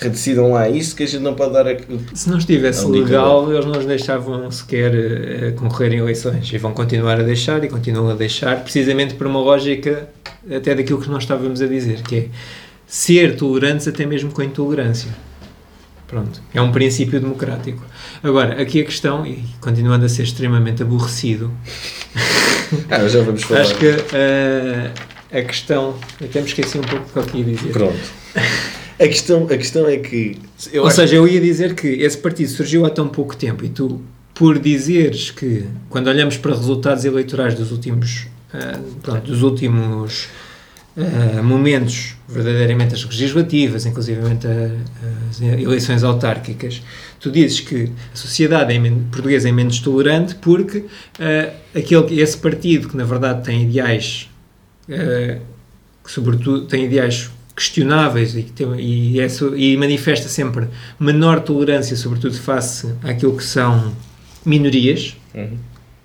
[0.03, 1.85] redecidam lá isso que a gente não pode dar aqui.
[2.15, 6.59] Se não estivesse um legal, eles não nos deixavam sequer eh, concorrer em eleições e
[6.59, 10.09] vão continuar a deixar e continuam a deixar, precisamente por uma lógica
[10.55, 12.27] até daquilo que nós estávamos a dizer, que é
[12.87, 15.11] ser tolerantes até mesmo com a intolerância.
[16.09, 17.83] Pronto, é um princípio democrático.
[18.23, 21.51] Agora, aqui a questão, e continuando a ser extremamente aborrecido,
[22.91, 23.63] Ah, já vamos falar.
[23.63, 24.91] acho que eh,
[25.33, 25.95] a questão.
[26.23, 27.73] Até me esqueci um pouco do que eu ia dizer.
[27.73, 27.95] Pronto.
[29.03, 30.39] A questão, a questão é que.
[30.73, 33.65] Eu Ou acho- seja, eu ia dizer que esse partido surgiu há tão pouco tempo
[33.65, 34.01] e tu,
[34.35, 40.29] por dizeres que, quando olhamos para resultados eleitorais dos últimos, ah, pronto, dos últimos
[40.97, 44.21] ah, momentos, verdadeiramente as legislativas, inclusive
[45.31, 46.81] as eleições autárquicas,
[47.19, 50.85] tu dizes que a sociedade é portuguesa é menos tolerante porque
[51.19, 54.29] ah, aquele, esse partido que na verdade tem ideais
[54.89, 55.39] ah,
[56.05, 61.97] que sobretudo tem ideais questionáveis e, que tem, e, é e manifesta sempre menor tolerância,
[61.97, 63.93] sobretudo face àquilo que são
[64.45, 65.57] minorias, Uhum.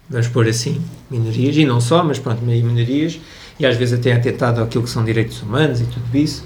[0.10, 0.82] vamos pôr assim,
[1.12, 3.20] minorias, e não só, mas pronto, minorias,
[3.60, 6.46] e às vezes até atentado àquilo que são direitos humanos e tudo isso.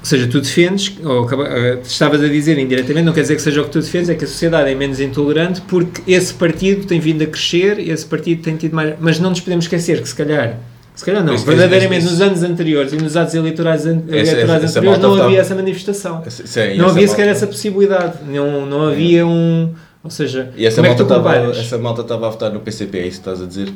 [0.00, 3.60] Ou seja, tu defendes, ou eh, estavas a dizer indiretamente, não quer dizer que seja
[3.62, 6.98] o que tu defendes, é que a sociedade é menos intolerante porque esse partido tem
[6.98, 8.96] vindo a crescer, esse partido tem tido mais.
[8.98, 10.58] Mas não nos podemos esquecer que, se calhar,
[10.94, 14.64] se calhar não, Esse- verdadeiramente nos anos anteriores e nos atos eleitorais, an- Essa- eleitorais
[14.64, 16.22] essa anteriores não estava- havia essa manifestação.
[16.28, 19.72] Sim, Não havia sequer malta- essa possibilidade, não, não havia um.
[20.04, 21.58] Ou seja, E essa como é que malta, tu estava, comparas?
[21.58, 23.68] essa malta estava a votar no PCP, é isso que estás a dizer?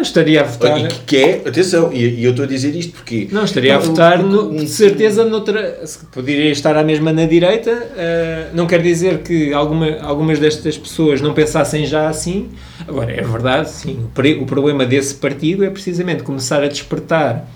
[0.00, 0.78] Estaria a votar.
[0.80, 3.28] E que- é, atenção, e, e eu estou a dizer isto porque.
[3.32, 5.80] Não, estaria a Não, votar, um- no- um- de certeza, noutra.
[6.12, 7.70] Poderia estar à mesma na direita.
[7.96, 12.48] eh, não quer dizer que alguma, algumas destas pessoas não pensassem já assim.
[12.86, 13.98] Agora, é verdade, sim.
[14.16, 17.48] O, o problema desse partido é precisamente começar a despertar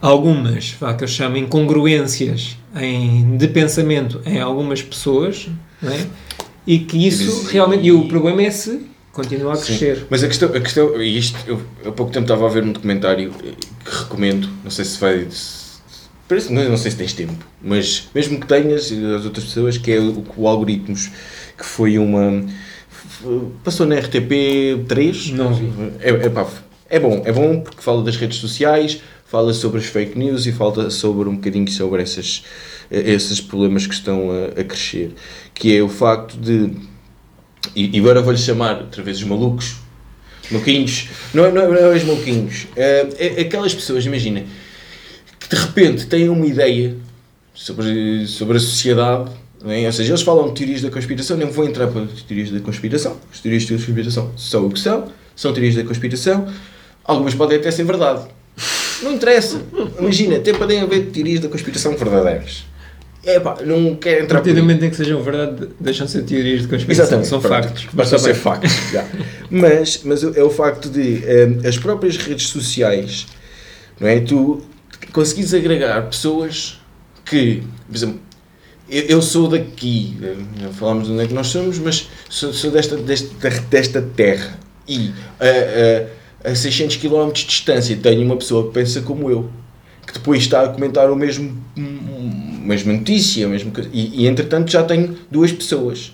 [0.00, 5.48] algumas, vá, que eu chamo incongruências em, de pensamento em algumas pessoas,
[5.82, 6.06] não é?
[6.66, 7.84] e que isso realmente.
[7.86, 9.96] E o problema é se continua a crescer.
[9.96, 10.04] Sim.
[10.08, 12.72] Mas a questão, a questão e isto, eu há pouco tempo estava a ver um
[12.72, 13.56] documentário que
[14.02, 15.26] recomendo, não sei se vai.
[16.28, 19.90] Parece, não, não sei se tens tempo, mas mesmo que tenhas, as outras pessoas, que
[19.90, 21.10] é o, o Algoritmos,
[21.58, 22.44] que foi uma.
[23.64, 25.30] Passou na RTP 3.
[25.30, 25.72] Não vi.
[26.00, 26.46] É, é, pá,
[26.88, 30.52] é bom, é bom porque fala das redes sociais, fala sobre as fake news e
[30.52, 32.44] fala sobre um bocadinho sobre essas,
[32.90, 35.12] esses problemas que estão a, a crescer.
[35.54, 36.72] Que é o facto de.
[37.74, 39.76] E, e agora vou-lhe chamar outra vez os malucos,
[40.50, 44.44] maluquinhos, não é, não é, não é os maluquinhos, é, é aquelas pessoas, imagina,
[45.38, 46.96] que de repente têm uma ideia
[47.54, 49.30] sobre, sobre a sociedade,
[49.64, 49.86] é?
[49.86, 52.60] ou seja, eles falam de teorias da conspiração, não vou entrar para as teorias da
[52.60, 56.52] conspiração, as teorias da conspiração são o que são, são teorias da conspiração,
[57.04, 58.26] algumas podem até ser verdade.
[59.02, 59.62] Não interessa.
[59.98, 62.64] Imagina, até podem haver teorias da conspiração verdadeiras.
[63.24, 66.12] É pá, não quero entrar A partir do momento em que sejam verdade, deixam de
[66.12, 67.86] ser teorias de conspiração, Exatamente, são pronto, factos.
[67.92, 68.72] Basta ser factos.
[69.50, 73.26] Mas, mas é o facto de eh, as próprias redes sociais,
[73.98, 74.20] não é?
[74.20, 74.62] Tu
[75.12, 76.80] conseguires agregar pessoas
[77.24, 78.20] que, por exemplo,
[78.88, 82.52] eu, eu sou daqui, eh, não falámos de onde é que nós somos, mas sou,
[82.52, 88.36] sou desta, desta, desta terra e a, a, a 600 km de distância tenho uma
[88.36, 89.50] pessoa que pensa como eu,
[90.06, 91.80] que depois está a comentar o mesmo, a
[92.70, 96.12] mesma notícia, a mesma coisa, e, e entretanto já tenho duas pessoas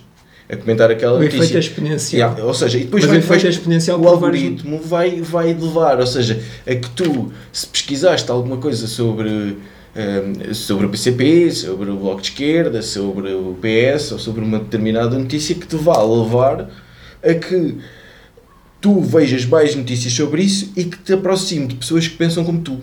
[0.49, 1.59] a comentar aquela O efeito notícia.
[1.59, 2.29] exponencial.
[2.31, 5.53] Yeah, ou seja, e depois Mas vai, o efeito vai- exponencial o algoritmo vai, vai
[5.53, 11.51] levar, ou seja, a que tu, se pesquisaste alguma coisa sobre, hum, sobre o PCP,
[11.51, 15.75] sobre o Bloco de Esquerda, sobre o PS ou sobre uma determinada notícia, que te
[15.75, 16.69] vá levar
[17.21, 17.75] a que
[18.79, 22.61] tu vejas mais notícias sobre isso e que te aproxime de pessoas que pensam como
[22.61, 22.79] tu.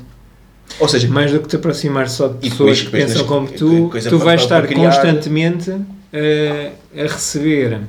[0.81, 3.91] Ou seja, Mais do que te aproximar só de pessoas que pensam nas- como tu,
[4.09, 5.73] tu vais estar criar- constantemente
[6.13, 7.81] eh, a receber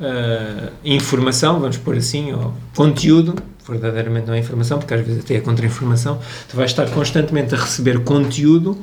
[0.00, 3.34] eh, informação, vamos pôr assim, ou conteúdo,
[3.68, 7.58] verdadeiramente não é informação, porque às vezes até é contra-informação, tu vais estar constantemente a
[7.58, 8.78] receber conteúdo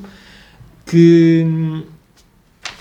[0.85, 1.45] que,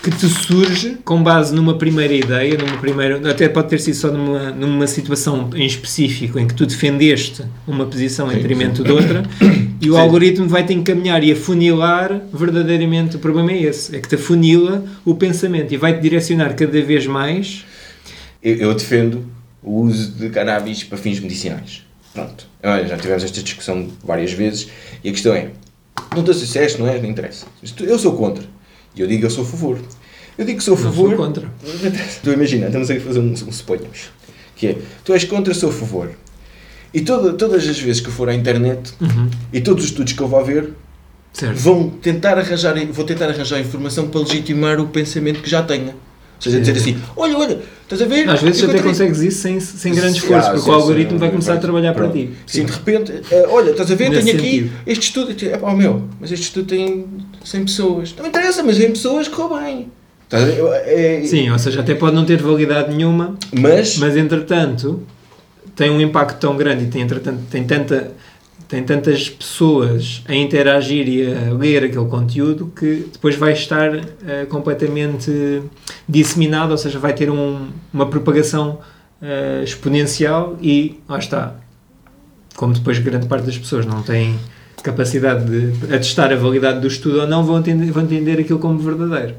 [0.01, 4.11] que te surge com base numa primeira ideia, numa primeira, até pode ter sido só
[4.11, 8.91] numa, numa situação em específico em que tu defendeste uma posição em Sim, detrimento de
[8.91, 9.23] outra
[9.83, 9.99] e o Sim.
[9.99, 15.13] algoritmo vai-te encaminhar e afunilar verdadeiramente, o problema é esse, é que te afunila o
[15.15, 17.65] pensamento e vai-te direcionar cada vez mais
[18.41, 19.25] eu, eu defendo
[19.61, 21.83] o uso de cannabis para fins medicinais.
[22.13, 22.47] Pronto.
[22.61, 24.67] Olha, já tivemos esta discussão várias vezes
[25.03, 25.49] e a questão é:
[26.15, 26.99] não te sucesso, não é?
[26.99, 27.45] Não interessa.
[27.79, 28.43] Eu sou contra.
[28.95, 29.79] E eu digo eu sou a favor.
[30.37, 31.09] Eu digo que sou a Não favor.
[31.09, 31.43] sou contra.
[31.63, 31.91] Não.
[32.23, 34.11] Tu imagina, estamos a fazer um, um suponhamos.
[34.55, 36.11] Que é: tu és contra, eu sou a favor.
[36.93, 39.27] E toda, todas as vezes que eu for à internet Uhum.
[39.51, 40.69] e todos os estudos que eu vou ver
[41.33, 41.55] certo.
[41.57, 45.95] vão tentar arranjar, vou tentar arranjar informação para legitimar o pensamento que já tenha.
[46.35, 48.29] Ou seja, dizer assim: olha, olha, estás a ver?
[48.29, 51.17] Às vezes até consegues isso sem, sem grande Ah, esforço, porque sim, o algoritmo sim,
[51.17, 52.31] vai começar a trabalhar para ti.
[52.45, 54.71] Sim, de repente, eh, olha, estás a ver, Nesse tenho aqui sentido.
[54.85, 57.05] este estudo, é pá, meu, mas este estudo tem
[57.45, 58.13] 100 pessoas.
[58.15, 59.87] Não me interessa, mas 100 pessoas correu bem.
[60.31, 65.01] É- Sim, ou seja, até pode não ter validade nenhuma, Mas, mas entretanto
[65.75, 68.11] tem um impacto tão grande e tem, entretanto, tem, tanta,
[68.67, 74.45] tem tantas pessoas a interagir e a ler aquele conteúdo que depois vai estar eh,
[74.49, 75.63] completamente
[76.07, 78.79] disseminado, ou seja, vai ter um- uma propagação
[79.21, 81.55] eh, exponencial e lá está.
[82.55, 84.37] Como depois grande parte das pessoas não tem
[84.83, 88.77] capacidade de atestar a validade do estudo ou não, vão entender, vão entender aquilo como
[88.79, 89.35] verdadeiro.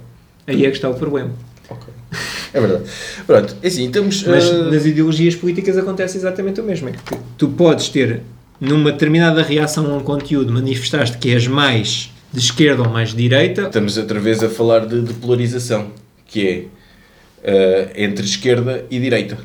[0.46, 1.30] Aí é que está o problema.
[1.68, 1.84] Ok.
[2.54, 2.84] é verdade.
[3.26, 4.22] Pronto, é assim, temos.
[4.22, 6.88] Mas eh, nas ideologias políticas acontece exatamente o mesmo.
[6.88, 8.22] É que tu podes ter,
[8.60, 13.16] numa determinada reação a um conteúdo, manifestaste que és mais de esquerda ou mais de
[13.16, 13.62] direita.
[13.62, 15.88] Estamos outra vez a falar de, de polarização,
[16.26, 16.64] que é
[17.42, 19.34] eh, entre esquerda e direita.
[19.34, 19.40] Ou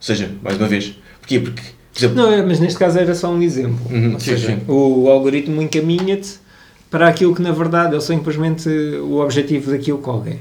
[0.00, 0.98] seja, mais uma vez.
[1.20, 1.40] Porquê?
[1.40, 1.60] Porque,
[1.92, 3.80] por exemplo, Não, é, mas neste caso era só um exemplo.
[3.90, 4.60] Uhum, ou sim, seja, sim.
[4.66, 6.38] o algoritmo encaminha-te
[6.90, 10.38] para aquilo que na verdade é simplesmente o objetivo daquilo qual é.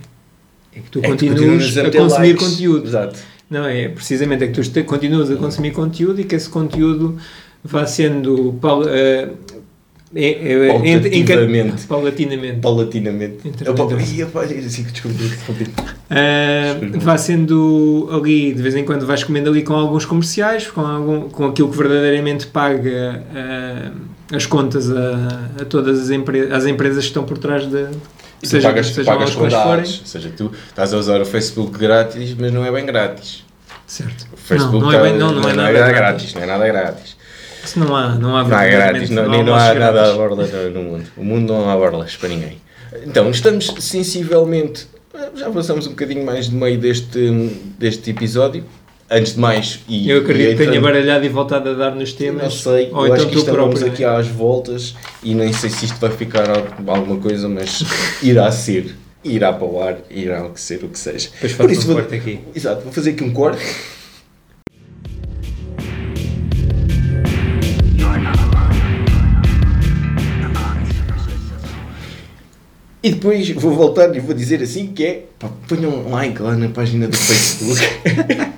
[0.78, 2.48] É que tu é que continuas a meter consumir likes.
[2.50, 2.88] conteúdo.
[2.88, 3.20] Exato.
[3.50, 7.18] Não, é precisamente é que tu continuas a consumir conteúdo e que esse conteúdo
[7.64, 9.30] vá sendo eh,
[10.16, 11.34] é- é- enca-
[11.88, 12.60] paulatinamente.
[12.62, 13.38] Paulatinamente.
[13.40, 13.50] Assim.
[16.10, 17.00] Ah, Desculpa.
[17.06, 21.22] vá sendo ali, de vez em quando vais comendo ali com alguns comerciais, com, algum,
[21.30, 23.92] com aquilo que verdadeiramente paga ah,
[24.34, 27.88] as contas a, a todas as, empre as empresas que estão por trás de.
[28.42, 29.64] E tu seja- pagas, sejam pagas com dados.
[29.64, 29.84] forem.
[30.02, 33.44] Ou seja, tu estás a usar o Facebook grátis, mas não é bem grátis.
[33.88, 34.28] Certo.
[34.34, 35.96] O Facebook não, não é tá- bem, não, não, é nada grátis.
[35.98, 36.34] grátis.
[36.36, 37.18] Não é nada grátis.
[37.66, 40.00] Se não há, não há, Não há grátis, não, há nem não há almoços nada
[40.02, 40.16] à grátis.
[40.18, 41.06] borla no- no mundo.
[41.18, 42.62] O mundo não há borlas para ninguém.
[43.06, 44.88] Então, estamos sensivelmente.
[45.36, 47.30] Já passamos um bocadinho mais de meio deste,
[47.78, 48.64] deste episódio.
[49.10, 52.12] Antes de mais, e Eu acredito e que tenha baralhado e voltado a dar nos
[52.12, 52.44] temas.
[52.44, 53.88] Não sei, Ou eu então acho que estamos próprio.
[53.88, 57.84] aqui às voltas e nem sei se isto vai ficar al- alguma coisa, mas
[58.22, 61.30] irá ser, irá para o ar, irá ser o que seja.
[61.42, 62.40] Depois Por isso um vou- corte aqui.
[62.54, 63.64] Exato, vou fazer aqui um corte.
[73.04, 76.56] E depois vou voltar e vou dizer assim que é pá, ponham um like lá
[76.56, 77.80] na página do Facebook.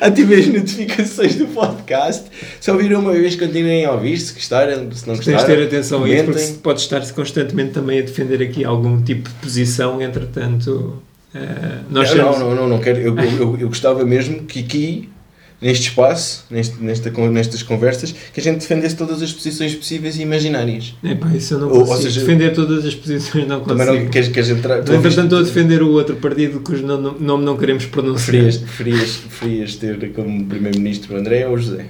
[0.00, 2.24] Ativem as notificações do podcast.
[2.60, 4.18] Se ouviram uma vez, continuem a ouvir.
[4.18, 6.54] Se gostaram, se não Tens de ter atenção a isso, porque comentem.
[6.54, 11.02] se- podes estar constantemente também a defender aqui algum tipo de posição, entretanto.
[11.34, 11.38] eh,
[11.90, 12.98] nós não, somos- não, não, não, não quero.
[13.00, 15.08] Eu, eu, eu- eu gostava mesmo que aqui,
[15.60, 20.22] neste espaço, neste, nesta, nestas conversas, que a gente defendesse todas as posições possíveis e
[20.22, 20.94] imaginárias.
[21.02, 22.02] Epá, isso eu não Ou- ou consigo.
[22.04, 24.04] seja, defender todas as posições não Também consigo.
[24.04, 24.82] não queres, queres entrar.
[24.84, 28.26] tu No entretanto, estou a defender o outro partido cujo nome, nome não queremos pronunciar.
[28.42, 31.86] Preferias, preferias, preferias ter como primeiro-ministro o André ou José?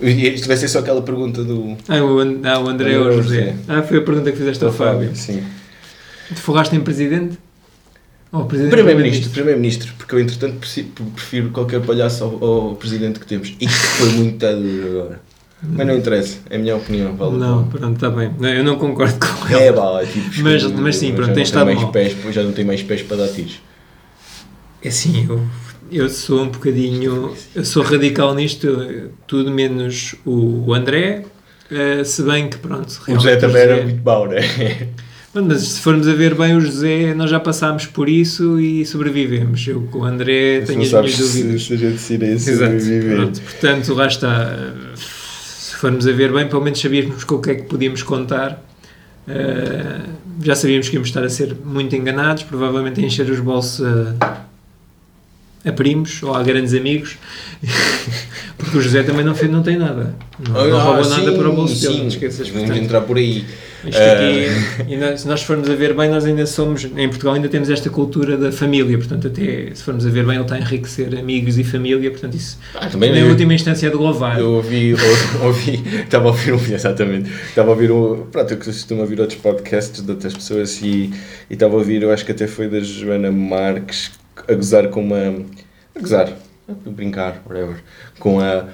[0.00, 1.76] E Isto vai ser só aquela pergunta do.
[1.88, 3.54] Ah, o, An- ah, o André ou o José.
[3.66, 5.10] Ah, foi a pergunta que fizeste ao Fábio.
[5.16, 5.42] Sim.
[6.28, 7.38] Tu falaste em presidente?
[8.44, 10.58] Primeiro-ministro, primeiro-ministro, porque eu entretanto
[11.14, 13.54] prefiro qualquer palhaço ao, ao presidente que temos.
[13.60, 15.20] Isto foi muito duro agora.
[15.62, 17.16] Mas não interessa, é a minha opinião.
[17.16, 18.30] Vale Não, pronto, está bem.
[18.38, 19.64] Não, eu não concordo com ele.
[19.64, 21.90] É, vá, é tipo, Mas- mas sim, pronto, não tem estado mais mal.
[21.90, 23.60] pés, Já não tem mais pés para dar tiros.
[24.82, 25.40] É assim, eu,
[25.90, 27.34] eu sou um bocadinho.
[27.54, 31.24] Eu sou radical nisto, tudo menos o, o André.
[31.70, 33.00] eh, se bem que, pronto.
[33.08, 34.40] O José também era muito mau, né?
[34.40, 35.05] Pronto,
[35.44, 39.66] Mas se formos a ver bem o José, nós já passámos por isso e sobrevivemos.
[39.66, 41.62] Eu com o André tenho as minhas dúvidas.
[41.62, 42.72] se a gente se Exato.
[42.72, 43.16] sobreviver.
[43.16, 44.56] Pronto, portanto, lá está.
[44.94, 48.64] Se formos a ver bem, pelo menos sabíamos com o que é que podíamos contar.
[49.28, 50.08] Uh,
[50.42, 54.44] já sabíamos que íamos estar a ser muito enganados, provavelmente a encher os bolsos a,
[55.68, 57.16] a primos ou a grandes amigos,
[58.58, 60.14] porque o José também não, fez, não tem nada.
[60.38, 62.00] Não, não Ah, roubou sim, nada para o bolso dele, sim.
[62.00, 62.48] não esqueças.
[62.48, 62.84] Vamos portanto.
[62.84, 63.44] entrar por aí.
[63.86, 67.34] Isto aqui, e nós- se nós formos a ver bem, nós ainda somos, em Portugal
[67.34, 70.56] ainda temos esta cultura da família, portanto, até se formos a ver bem, ele está
[70.56, 73.94] a enriquecer amigos e família, portanto, isso, Ah, também em eu- última instância, é de
[73.96, 74.40] louvar.
[74.40, 78.56] Eu ouvi, ou- ouvi, estava a ouvir um, exatamente, estava a ouvir um, pronto, eu
[78.56, 81.10] costumo ouvir outros podcasts de outras pessoas e,
[81.48, 84.10] e estava a ouvir, eu acho que até foi da Joana Marques,
[84.48, 85.44] a gozar com uma,
[85.94, 86.32] a gozar,
[86.68, 87.76] brincar, whatever,
[88.18, 88.64] com a,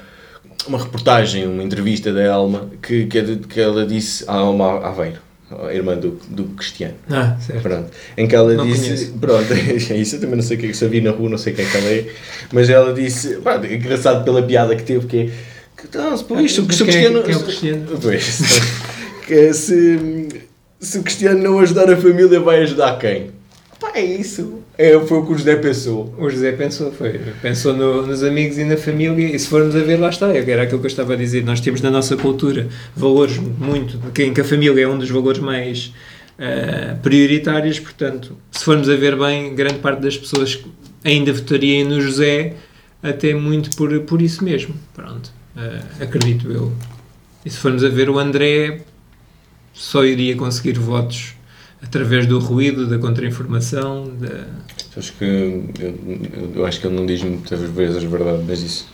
[0.67, 5.19] uma reportagem, uma entrevista da Elma, que, que, é que ela disse à Alma Aveiro,
[5.51, 6.95] a irmã do, do Cristiano.
[7.11, 7.63] Ah, certo.
[7.63, 7.91] Pronto.
[8.17, 8.85] Em que ela Não disse.
[8.85, 9.13] conheço.
[9.19, 11.39] Pronto, é isso eu também não sei o que é que vi na rua, não
[11.39, 12.07] sei quem é que ela é.
[12.53, 13.37] Mas ela disse.
[13.37, 15.31] Pronto, é engraçado pela piada que teve, que é.
[15.77, 17.23] Que, não, se, pois, se, o- Cristiano.
[17.23, 17.99] quem é o Cristiano?
[18.01, 18.41] Pois.
[19.27, 20.29] que se,
[20.81, 23.31] se o Cristiano não ajudar a família, vai ajudar quem?
[23.81, 24.62] Pá, é isso.
[24.79, 26.15] É, foi o que o José pensou.
[26.19, 29.81] O José pensou, foi, pensou no- nos amigos e na família, e se formos a
[29.81, 31.45] ver, lá está, era aquilo que eu estava a dizer.
[31.45, 35.41] Nós temos na nossa cultura valores muito, em que a família é um dos valores
[35.41, 35.93] mais
[36.39, 40.59] eh, prioritários, portanto, se formos a ver bem, grande parte das pessoas
[41.05, 42.55] ainda votaria no José,
[43.03, 44.75] até muito por, por isso mesmo.
[44.95, 46.73] Pronto, eh, acredito eu.
[47.45, 48.81] E se formos a ver, o André
[49.75, 51.35] só iria conseguir votos
[51.83, 54.47] através do ruído, da contra-informação, da.
[54.97, 55.25] Acho que.
[55.25, 55.99] Eu,
[56.57, 58.89] eu- acho que ele não diz muitas vezes a verdade, mas isso.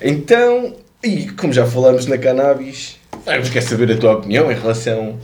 [0.00, 0.76] Então.
[1.02, 5.18] E como já falamos na cannabis, vamos quer saber a tua opinião em relação.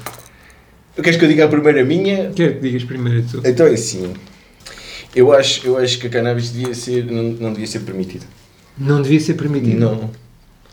[0.94, 2.30] Queres que eu diga a primeira minha?
[2.34, 3.42] Quero que digas primeiro tu.
[3.44, 4.14] Então é assim.
[5.14, 8.24] Eu acho, eu acho que a cannabis devia ser, não, não devia ser permitida.
[8.78, 9.78] Não devia ser permitido.
[9.78, 10.10] Não.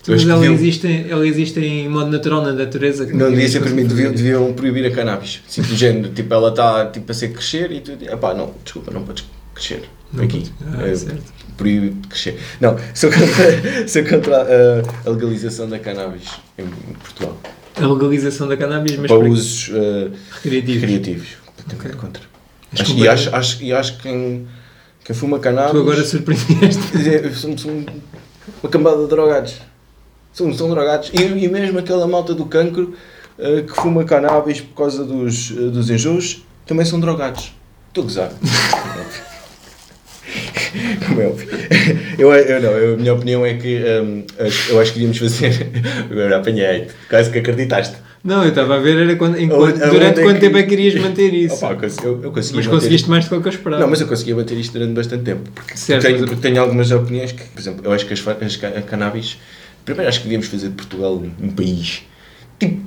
[0.08, 3.06] Mas ela deviam- existe, ela existe em modo natural na natureza.
[3.06, 5.42] Não devia ser permitido, deviam, deviam proibir a cannabis.
[5.50, 8.92] Tipo, do género, tipo, ela está tipo, a ser crescer e tu epá, não, desculpa,
[8.92, 9.84] não podes crescer
[10.22, 10.44] aqui.
[10.74, 11.24] Ah, É, certo.
[11.56, 12.38] proíbe de crescer.
[12.60, 16.24] Não, sou contra, sou contra a, a legalização da cannabis
[16.58, 17.38] em Portugal.
[17.76, 20.12] A legalização da cannabis, mas para para usos uh,
[20.44, 20.82] recreativos.
[20.82, 21.28] recreativos.
[21.56, 22.02] Completamente Ok.
[22.02, 22.24] contra.
[22.78, 24.48] Acho, e, acho, acho, e acho que quem,
[25.06, 25.72] quem fuma cannabis.
[25.72, 26.82] Tu agora surpreendeste.
[27.08, 27.86] É, São, são
[28.62, 29.56] uma cambada de drogados.
[30.34, 31.12] São, são drogados.
[31.13, 32.93] E, e mesmo aquela malta do cancro
[33.38, 37.53] eh, que fuma cannabis por causa dos, eh, dos enjoos também são drogados.
[37.89, 38.32] Estou a gozar.
[41.07, 41.47] Como é óbvio.
[42.18, 45.18] Eu, eu não, eu- a minha opinião é que hum, acho- eu acho que devíamos
[45.20, 45.70] fazer.
[46.10, 47.95] Agora apanhei, quase que acreditaste.
[48.24, 50.57] Não, eu estava a ver era quando, enquanto, Aonde- durante aonde é quanto que- tempo
[50.57, 51.55] é que irias manter isso.
[51.55, 53.84] Opa, eu consegui- eu, mas manter conseguiste mais do que eu esperava.
[53.84, 55.41] Não, mas eu conseguia bater isto durante bastante tempo.
[55.53, 58.26] Porque, Certo, tenho, mas- porque tenho algumas opiniões que, por exemplo, eu acho que as,
[58.26, 59.38] as a cannabis.
[59.86, 62.03] Primeiro, acho que devíamos fazer de Portugal um, um país.
[62.59, 62.81] Tipo,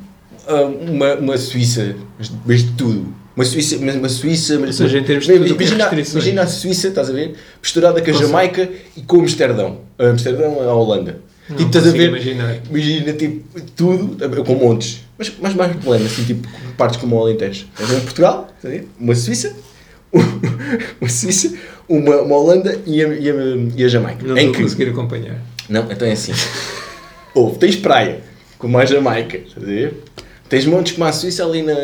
[0.46, 3.14] ah, uma, uma Suíça, mas, mas de tudo.
[3.34, 4.58] Uma Suíça, mas uma Suíça.
[4.58, 7.34] Mas, Ou seja, em termos de tudo imagina, imagina a Suíça, estás a ver?
[7.62, 8.14] Misturada com a.
[8.14, 9.80] Jamaica e com o Amsterdão.
[9.98, 11.20] A Amsterdão, a Holanda.
[11.48, 12.08] Não tipo, estás a ver?
[12.08, 12.56] imaginar.
[12.68, 15.04] Imagina, tipo, tudo, com montes.
[15.18, 17.66] Mas, mas mais plano, assim, tipo, partes como o Alentejo.
[17.72, 18.00] Estás a ver?
[18.02, 18.88] Portugal, estás a ver?
[18.98, 19.54] uma Suíça,
[21.00, 21.54] uma Suíça,
[21.88, 23.34] uma, uma Holanda e a, e a,
[23.76, 24.26] e a Jamaica.
[24.26, 25.40] Não em estou a que, conseguir acompanhar.
[25.68, 26.32] não, então é assim.
[27.36, 28.20] Houve, tens praia,
[28.58, 29.40] como a Jamaica?
[30.48, 31.74] Tens montes como a Suíça ali na,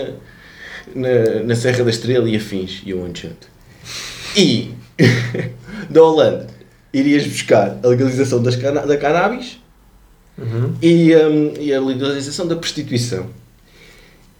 [0.95, 3.47] na, na Serra da Estrela e afins, e onde janto.
[4.35, 4.71] E
[5.91, 6.47] da Holanda
[6.95, 9.61] irias buscar a legalização das cana da cannabis
[10.39, 10.75] Uhum.
[10.81, 13.27] e, hum, e a legalização da prostituição.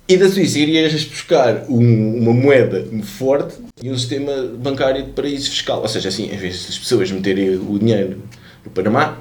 [0.09, 5.51] E da Suíça irias buscar um- uma moeda forte e um sistema bancário de paraíso
[5.51, 5.83] fiscal.
[5.83, 8.23] Ou seja, assim, em vez das pessoas meterem o dinheiro
[8.65, 9.19] no Panamá,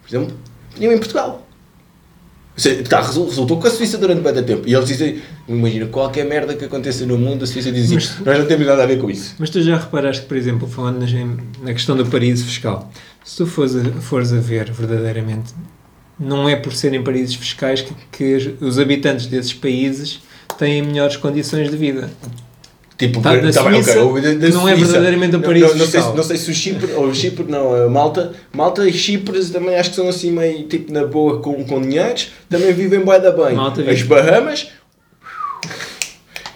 [0.00, 0.36] por exemplo,
[0.76, 1.46] tinham em Portugal.
[2.88, 4.68] Tá, resul- resultou com a Suíça durante muito tempo.
[4.68, 8.18] E eles dizem, imagina, qualquer merda que aconteça no mundo, a Suíça diz assim, Mas-
[8.26, 9.34] nós não temos nada a ver com isso.
[9.38, 11.00] Mas tu já reparaste que, por exemplo, falando
[11.62, 12.90] na questão do paraíso fiscal,
[13.24, 15.54] se tu fores a, fores a ver verdadeiramente,
[16.20, 20.20] não é por serem paraísos fiscais que, que os habitantes desses países
[20.58, 22.10] têm melhores condições de vida.
[23.02, 24.92] Tipo, Tá, da tá Suíça, ok, o da- da não é Suíça.
[24.92, 27.74] verdadeiramente um paraíso não, não sei, não sei se o Chipre, ou o Chipre, não,
[27.74, 31.64] a Malta, Malta e Chipre também acho que são assim meio tipo na boa com,
[31.64, 33.56] com dinheiros, também vivem bué da bem.
[33.56, 34.02] Malta As.
[34.02, 34.68] Bahamas,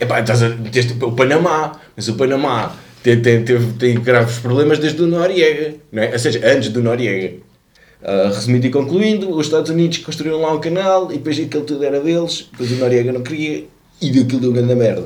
[0.00, 4.78] epá, estás a, tens, o Panamá, mas o Panamá tem, tem, teve, tem graves problemas
[4.78, 6.12] desde o Noriega, não é?
[6.12, 7.38] ou seja, antes do Noriega.
[8.04, 11.82] Ah, resumindo e concluindo, os Estados Unidos construíram lá um canal e depois aquilo tudo
[11.84, 13.64] era deles, depois o Noriega não queria
[14.00, 15.04] e deu grande merda.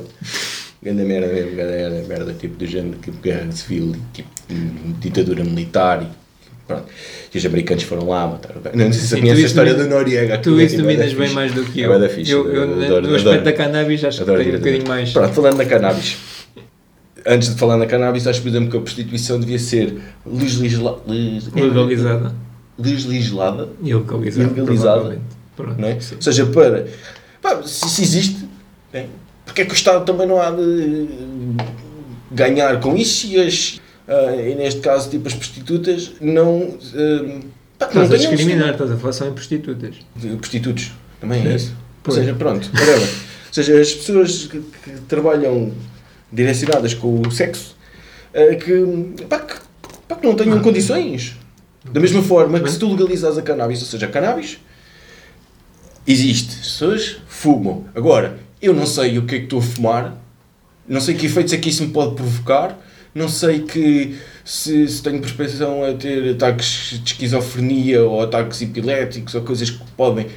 [0.83, 4.29] Grande merda mesmo, grande merda, tipo do género, tipo guerra civil, tipo
[4.99, 6.07] ditadura militar e
[6.67, 6.85] pronto.
[7.33, 8.75] E os americanos foram lá matar o gajo.
[8.77, 10.37] Não sei se Sim, conhece a história do Noriega.
[10.39, 11.99] Tu é isso tipo, é dominas da bem mais do que É eu.
[11.99, 13.43] da fixe, eu, eu, adoro, no aspecto adoro.
[13.45, 15.11] da cannabis acho que Adoro, tenho um bocadinho mais.
[15.13, 16.17] Pronto, falando da cannabis.
[17.27, 22.33] Antes de falar na cannabis, acho, por exemplo, que a prostituição devia ser legisla, Legalizada.
[22.79, 24.49] legislada, E legalizada.
[24.49, 24.61] Legalizada.
[24.65, 25.21] provavelmente.
[25.55, 25.85] Pronto.
[25.85, 25.93] é?
[26.15, 26.87] Ou seja, para.
[27.39, 28.37] pá, se, se existe,
[28.91, 29.05] né?
[29.51, 31.07] Porque é que o Estado também não há de
[32.31, 36.77] ganhar com isso e, as, ah, e neste caso, tipo, as prostitutas não.
[36.95, 37.39] ah,
[37.77, 39.95] pá, Estás a tenham- discriminar, estás a falar só em prostitutas.
[40.39, 40.91] prostitutos.
[41.19, 41.55] Também é É.
[41.55, 41.75] isso.
[42.01, 42.17] Pois.
[42.17, 43.01] Ou seja, pronto, whatever.
[43.01, 45.73] Ou seja, as pessoas que, que trabalham
[46.31, 47.75] direcionadas com o sexo
[48.33, 49.55] eh, que, pá, que,
[50.07, 50.61] pá, que não tenham Ah.
[50.61, 51.35] condições.
[51.91, 54.59] Da mesma forma que se tu legalizas a cannabis, ou seja, a cannabis
[56.07, 57.85] existe, as pessoas fumam.
[57.93, 60.17] Agora, eu não sei o que é que estou a fumar,
[60.87, 62.77] não sei que efeitos é que isso me pode provocar,
[63.13, 69.35] não sei que se, se tenho propensão a ter ataques de esquizofrenia ou ataques epiléticos
[69.35, 70.27] ou coisas que podem.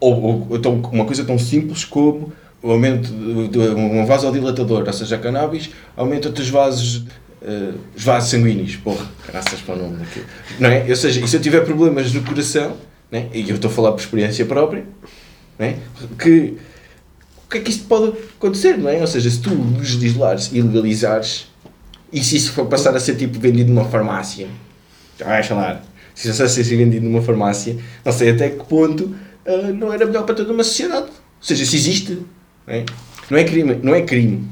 [0.00, 2.32] Ou, ou, uma coisa tão simples como
[2.62, 7.04] o aumento de, de um vasodilatador, ou seja, a cannabis, aumenta-te os vasos,
[7.42, 8.76] eh, os vasos sanguíneos.
[8.76, 10.26] Porra, graças para o nome daquilo.
[10.58, 10.86] Não é?
[10.88, 12.76] Ou seja, e se eu tiver problemas no coração,
[13.10, 13.28] né?
[13.32, 14.84] e eu estou a falar por experiência própria,
[15.58, 15.78] né?
[16.20, 16.56] que
[17.48, 19.00] o que é que isto pode acontecer, não é?
[19.00, 21.46] Ou seja, se tu legislares e legalizares,
[22.12, 24.46] e se isso for passar a ser tipo vendido numa farmácia,
[25.18, 25.82] já vais falar,
[26.14, 29.14] se isso fosse ser vendido numa farmácia, não sei até que ponto
[29.46, 31.06] ah, não era melhor para toda uma sociedade.
[31.06, 32.12] Ou seja, se existe,
[32.66, 32.84] não é?
[33.30, 34.46] Não é crime, não é crime.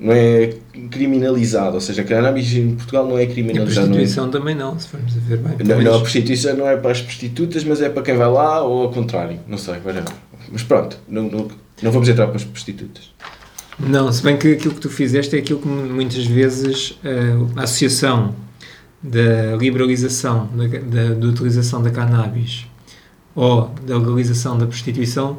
[0.00, 0.54] Não é
[0.90, 3.86] criminalizado, ou seja, a cannabis em Portugal não é E a criminalizado.
[3.88, 5.66] não é- prostituição também não, se formos a ver bem.
[5.66, 8.62] não, não, a prostituição não é para as prostitutas, mas é para quem vai lá
[8.64, 9.38] ou ao contrário.
[9.46, 10.12] Não sei, whatever.
[10.50, 11.48] Mas pronto, não, não,
[11.82, 13.10] não vamos entrar para as prostitutas.
[13.78, 17.62] Não, se bem que aquilo que tu fizeste é aquilo que muitas vezes eh, a
[17.62, 18.34] associação
[19.02, 22.66] da liberalização da, da, da utilização da cannabis
[23.34, 25.38] ou da legalização da prostituição,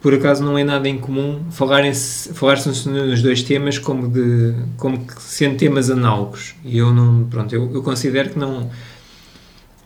[0.00, 5.56] por acaso não é nada incomum falarem-se falar-se nos dois temas como, de, como sendo
[5.56, 6.54] temas análogos.
[6.64, 8.70] E eu não, pronto, eu, eu considero que não,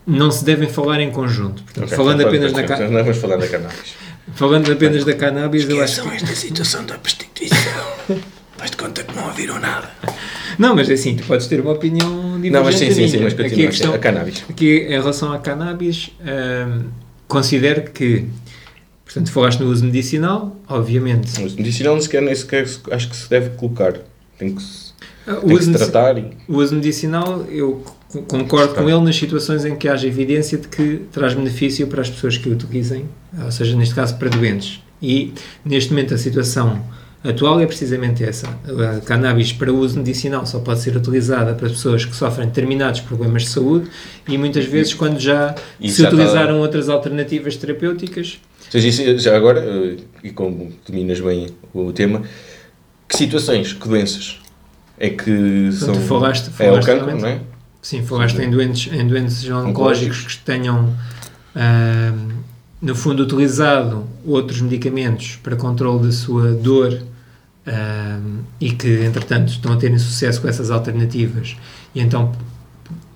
[0.07, 1.62] não se devem falar em conjunto.
[1.64, 3.94] Portanto, Ok, falando, então, apenas na, ca- então Não vamos falar da cannabis.
[4.35, 7.57] Falando apenas da cannabis, eu acho que esta situação da prostituição.
[8.57, 9.91] Faz de conta que não ouviram nada.
[10.59, 13.18] Não, mas é assim, tu podes ter uma opinião divergente Não, mas sim, sim, sim,
[13.18, 13.66] mas Aqui continua.
[13.66, 14.45] a questão, A cannabis.
[14.49, 16.85] aqui em relação à cannabis, hum,
[17.29, 18.24] considero que,
[19.05, 21.39] portanto, falaste no uso medicinal, obviamente.
[21.39, 23.93] Mas medicinal nem sequer, nem sequer se- acho que se deve colocar.
[24.39, 24.93] Tem que se,
[25.27, 26.33] O tem que uso, se tratar e...
[26.49, 27.85] o uso medicinal, eu
[28.23, 32.11] concordo com ele nas situações em que haja evidência de que traz benefício para as
[32.11, 33.05] pessoas que o utilizem,
[33.45, 34.81] ou seja, neste caso para doentes.
[35.03, 35.33] E
[35.64, 36.81] neste momento a situação
[37.25, 38.47] atual é precisamente essa.
[38.97, 43.43] A cannabis para uso medicinal só pode ser utilizada para pessoas que sofrem determinados problemas
[43.43, 43.89] de saúde
[44.29, 48.89] e muitas vezes quando já E se já está- utilizaram outras alternativas terapêuticas, Ou seja,
[48.89, 52.23] isso- já agora, eh, e como dominas bem o tema,
[53.09, 54.39] que situações, que doenças
[54.99, 55.95] é que são.
[55.95, 57.41] tu falaste- é o falaste cancro, não é?
[57.87, 60.93] Sim, falaste em doentes, em doentes oncológicos que tenham
[61.55, 62.30] ahm,
[62.82, 66.99] no fundo utilizado outros medicamentos para controle da sua dor
[67.64, 71.57] ahm, e que entretanto estão a terem sucesso com essas alternativas
[71.95, 72.32] e então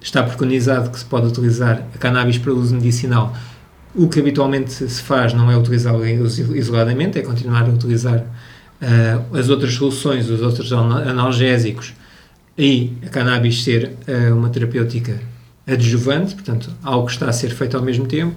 [0.00, 3.34] está preconizado que se pode utilizar a cannabis para uso medicinal.
[3.92, 8.24] O que habitualmente se faz não é utilizá-lo isoladamente, é continuar a utilizar
[8.80, 11.92] ah, as outras soluções, os outros ana- analgésicos
[12.60, 15.18] e a cannabis ser ah, uma terapêutica
[15.66, 18.34] adjuvante, portanto, algo que está a ser feito ao mesmo tempo.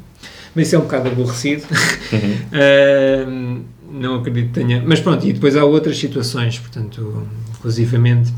[0.56, 1.64] Mas isso é um bocado aborrecido.
[2.54, 3.26] Ah,
[3.92, 4.82] não acredito que tenha.
[4.86, 7.24] Mas pronto, e depois há outras situações, portanto,
[7.58, 8.34] inclusivamente,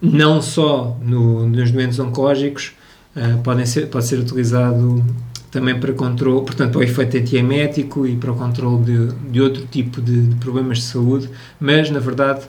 [0.00, 2.72] não só no- nos doentes oncológicos,
[3.14, 5.04] ah, podem ser, pode ser utilizado
[5.50, 9.66] também para controle, portanto, para o efeito antiemético e para o controle de, de outro
[9.66, 11.28] tipo de, de problemas de saúde,
[11.60, 12.40] mas na verdade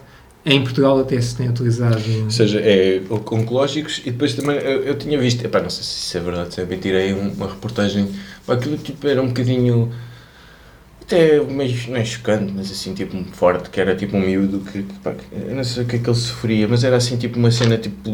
[0.44, 2.02] em Portugal até se tem utilizado.
[2.24, 5.98] Ou seja, é oncológicos e depois também eu, eu tinha visto, epá, não sei se
[5.98, 8.08] isso é verdade, se é mentira, aí uma reportagem,
[8.46, 9.90] aquilo tipo era um bocadinho,
[11.00, 14.82] até meio, não é chocante, mas assim, tipo forte, que era tipo um miúdo que,
[15.02, 17.50] pá, eu não sei o que é que ele sofria, mas era assim tipo uma
[17.50, 18.10] cena tipo,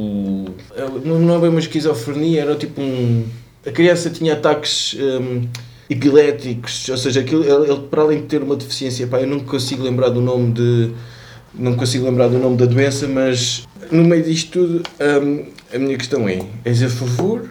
[1.05, 3.25] não, é bem uma esquizofrenia, era tipo um,
[3.67, 5.49] a criança tinha ataques hum,
[5.89, 9.41] epiléticos, ou seja, aquilo, ele, ele, para além de ter uma deficiência, pá, eu não
[9.41, 10.93] consigo lembrar do nome de
[11.55, 14.83] não consigo lembrar do nome da doença, mas no meio disto tudo,
[15.23, 17.51] hum, a minha questão é: és a favor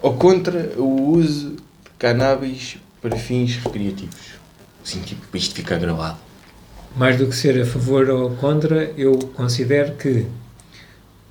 [0.00, 4.38] ou contra o uso de cannabis para fins recreativos?
[4.84, 6.18] Assim, tipo, para isto ficar gravado.
[6.96, 10.26] Mais do que ser a favor ou contra, eu considero que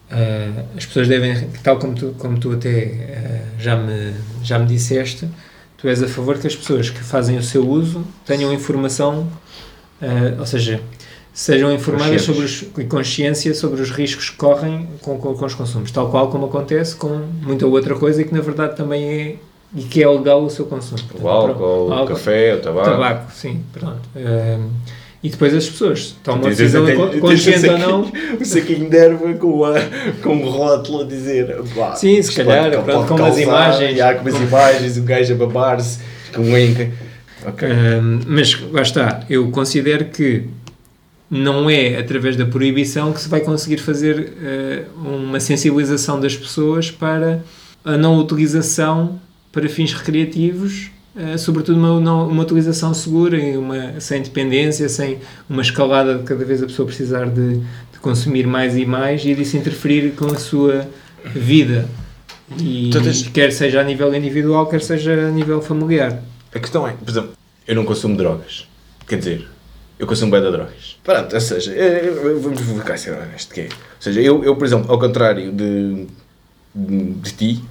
[0.10, 4.66] ah, as pessoas devem, tal como tu, como tu até ah, já, me, já me
[4.66, 5.28] disseste,
[5.78, 9.28] tu és a favor que as pessoas que fazem o seu uso tenham informação,
[10.02, 10.80] ah, ou seja,
[11.38, 15.54] sejam informadas sobre os, e consciência sobre os riscos que correm com, com, com os
[15.54, 17.10] consumos, tal qual como acontece com
[17.44, 19.36] muita outra coisa e que na verdade também é
[19.76, 21.00] e que é legal o seu consumo.
[21.00, 22.90] O Portanto, álcool, o álcool, café, o tabaco.
[22.90, 24.02] tabaco, sim, pronto.
[24.16, 24.70] Ahm,
[25.22, 26.84] e depois as pessoas tomam a decisão
[27.20, 28.12] consciente um ou não.
[28.42, 29.76] Um saquinho de erva com, a,
[30.24, 31.56] com um rótulo a dizer.
[31.98, 34.00] Sim, se calhar, pronto, com umas causar, imagens.
[34.00, 36.00] há com umas imagens, um gajo a babar-se,
[36.34, 36.90] com um enca.
[37.46, 37.70] Ok.
[37.70, 40.48] Ahm, mas lá está, eu considero que
[41.30, 46.90] não é através da proibição que se vai conseguir fazer eh, uma sensibilização das pessoas
[46.90, 47.44] para
[47.84, 49.20] a não utilização
[49.52, 55.18] para fins recreativos, eh, sobretudo uma, não- uma utilização segura e uma, sem dependência, sem
[55.50, 59.34] uma escalada de cada vez a pessoa precisar de, de consumir mais e mais e
[59.36, 60.88] disso interferir com a sua
[61.36, 61.90] vida.
[62.62, 66.24] E Todas- quer seja a nível individual, quer seja a nível familiar.
[66.56, 67.32] A questão é, por exemplo,
[67.68, 68.66] eu não consumo drogas.
[69.06, 69.48] Quer dizer,
[70.00, 70.98] eu consumo bem de drogas.
[71.04, 73.54] Pronto, ou seja, eh, eh, vamos ficar ser honesto.
[73.54, 73.66] Que é.
[73.66, 73.72] Ou
[74.02, 76.08] seja, eu, eu, por exemplo, ao contrário de,
[76.74, 77.64] de, de ti,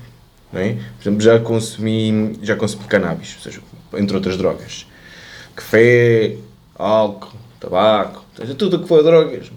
[0.52, 0.72] é?
[0.72, 3.60] por exemplo, já consumi, já consumi cannabis, ou seja,
[3.94, 4.86] entre outras drogas.
[5.54, 6.36] Café,
[6.74, 9.50] álcool, tabaco, ou seja, tudo o que for drogas,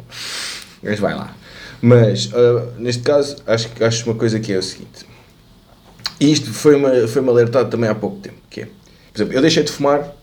[0.83, 1.35] mas vai lá.
[1.81, 5.05] Mas, ah, neste caso, acho, acho uma coisa que é o seguinte.
[6.19, 9.71] Isto foi-me foi alertado também há pouco tempo, que é, por exemplo, eu deixei de
[9.71, 10.13] fumar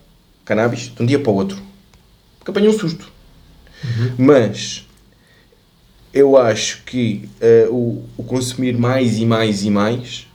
[0.45, 1.66] cannabis de um dia para o outro.
[2.47, 3.11] Porque apanhei um susto.
[4.17, 4.87] Mas
[6.13, 10.27] eu acho que eh, o, o consumir mais e mais e mais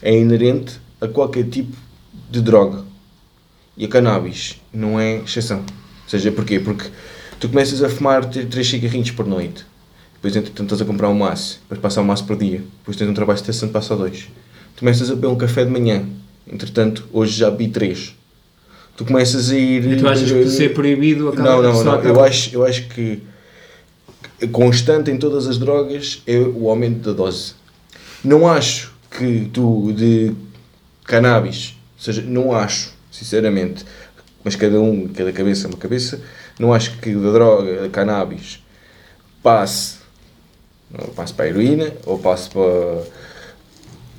[0.00, 1.76] é inerente a qualquer tipo
[2.30, 2.84] de droga.
[3.76, 5.58] E a cannabis não é exceção.
[5.58, 6.60] Ou seja, porquê?
[6.60, 6.88] Porque
[7.40, 9.66] tu começas a fumar 3 cigarrinhos por noite.
[10.14, 11.58] Depois, entretanto, estás a comprar um maço.
[11.62, 12.62] Depois passa um maço por dia.
[12.78, 14.28] Depois tens um trabalho de estação, passa a dois.
[14.76, 16.06] Tu começas a beber um café de manhã.
[16.46, 18.14] Entretanto, hoje já bebi três.
[19.00, 19.92] Tu começas a ir...
[19.92, 21.92] E tu achas que por ser proibido acaba Não, não, não.
[21.94, 23.22] acaba- Eu acho, eu acho que
[24.52, 27.54] constante em todas as drogas é o aumento da dose.
[28.22, 30.34] Não acho que tu de
[31.02, 33.86] cannabis, ou seja, não acho, sinceramente,
[34.44, 36.20] mas cada um, cada cabeça é uma cabeça,
[36.58, 38.62] não acho que da droga, da cannabis,
[39.42, 39.94] passe,
[41.16, 43.02] passe para a heroína ou passe para.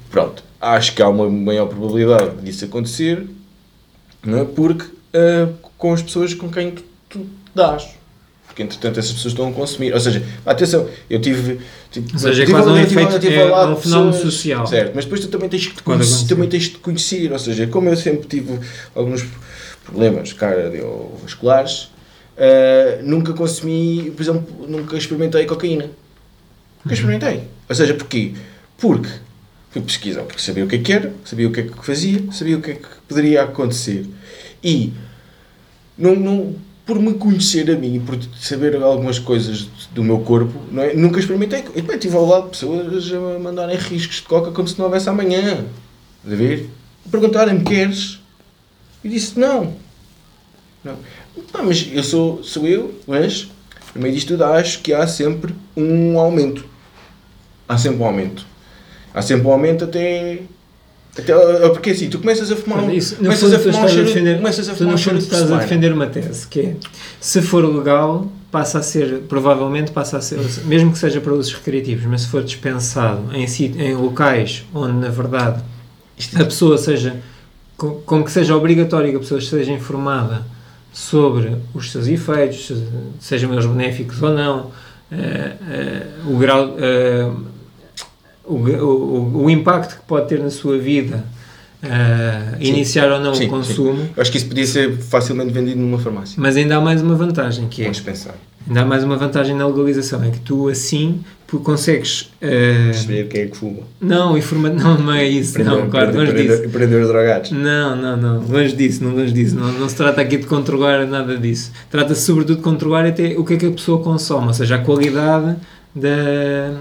[0.10, 3.28] Pronto, acho que há uma maior probabilidade disso acontecer,
[4.24, 4.46] não é?
[4.46, 7.88] Porque ah, com as pessoas com quem tu, tu dás.
[8.48, 9.94] Porque entretanto essas pessoas estão a consumir.
[9.94, 11.62] Ou seja, atenção, eu tive.
[11.90, 14.68] tive Ou seja, é tive quase a- um efeito- tive é um fenómeno social.
[14.68, 17.32] Certo, mas depois tu também tens que conhecer, também tens de conhecer.
[17.32, 18.60] Ou seja, como eu sempre tive
[18.94, 19.26] alguns
[19.86, 21.84] problemas cardiovasculares,
[22.38, 25.86] uh, nunca consumi, por exemplo, nunca experimentei cocaína.
[26.84, 27.44] Nunca experimentei.
[27.70, 28.34] Ou seja, porquê?
[28.78, 29.08] Porque
[29.72, 32.22] fui pesquisar, porque sabia o que é que era, sabia o que é que fazia,
[32.32, 34.06] sabia o que é que poderia acontecer.
[34.64, 34.94] E
[35.98, 36.56] não, não,
[36.86, 40.94] por me conhecer a mim por saber algumas coisas do meu corpo, não é?
[40.94, 41.60] nunca experimentei.
[41.60, 44.86] E depois estive ao lado de pessoas a mandarem riscos de coca como se não
[44.86, 45.66] houvesse amanhã.
[46.24, 46.70] De ver?
[47.10, 48.20] Perguntarem-me: queres?
[49.04, 49.76] E disse: não.
[50.84, 50.98] Não.
[51.54, 53.50] Ah, mas eu sou, sou eu, mas
[53.96, 56.66] no meio disto tudo acho que há sempre um aumento.
[57.70, 58.51] Há sempre um aumento.
[59.14, 60.40] Há sempre um aumento até.
[61.18, 61.34] até
[61.70, 62.84] porque assim, tu começas a fumar.
[62.84, 64.98] um- Isso, começas fundo, a fumar um estás a cheiro- defender, começas a fumar um
[64.98, 66.76] cheiro fundo, estás a defender uma tese, que é,
[67.20, 71.54] se for legal, passa a ser, provavelmente passa a ser, mesmo que seja para usos
[71.54, 73.46] recreativos, mas se for dispensado em,
[73.80, 75.62] em locais onde, na verdade,
[76.36, 77.16] a pessoa seja,
[77.78, 80.46] com, com que seja obrigatório que a pessoa esteja informada
[80.94, 82.84] sobre os seus efeitos, se-
[83.20, 84.72] sejam eles benéficos ou não,
[85.12, 87.30] eh, eh, o grau, eh,
[88.54, 91.24] o, o, o impacto que pode ter na sua vida,
[91.84, 92.64] Sim.
[92.70, 95.98] iniciar ou não Sim, o consumo, Eu acho que isso podia ser facilmente vendido numa
[95.98, 96.36] farmácia.
[96.38, 98.36] mas ainda há mais uma vantagem, que é, Vamos pensar.
[98.68, 101.24] ainda há mais uma vantagem na legalização, é que tu assim
[101.66, 103.82] consegues, eh, Perceber quem é que fuma.
[104.00, 106.64] não, informa, não, não é isso, não, claro, longe disso.
[106.64, 107.52] Empreendedores drogados.
[107.52, 109.56] Não, não, não, longe disso, não longe disso.
[109.58, 111.74] Não, não se trata aqui de controlar nada disso.
[111.90, 114.80] Trata-se sobretudo de controlar até o que é que a pessoa consome, ou seja, a
[114.80, 115.58] qualidade
[115.94, 116.72] da,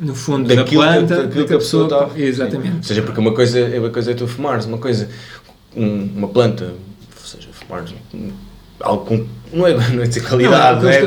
[0.00, 2.08] no fundo, da Daquilo planta, daquilo que a pessoa está.
[2.10, 2.22] Sim.
[2.22, 2.76] Exatamente.
[2.78, 5.08] Ou seja, porque uma coisa, é uma coisa é tu fumares, uma coisa,
[5.76, 8.30] um- uma planta, ou seja, fumares um-
[8.80, 9.26] algo com.
[9.52, 11.06] Não é, não é de qualidade, não, é?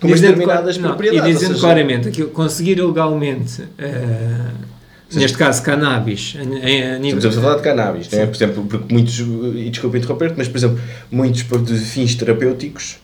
[0.00, 1.28] Com umas, determinadas não, propriedades.
[1.30, 4.50] E dizendo seja, claramente, aquilo, conseguir legalmente, eh,
[5.12, 7.18] neste caso, cannabis, a, a, nível.
[7.18, 8.24] Estamos a falar de cannabis, é?
[8.24, 12.98] Por exemplo, porque muitos, e desculpa interromper mas por exemplo, muitos para fins terapêuticos,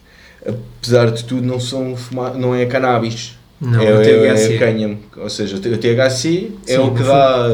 [0.47, 3.37] apesar de tudo, não são fuma, não é cannabis.
[3.61, 4.55] Não, é, o é, THC.
[4.55, 4.99] é cânhamo.
[5.17, 7.49] Ou seja, o THC é Sim, o que no dá.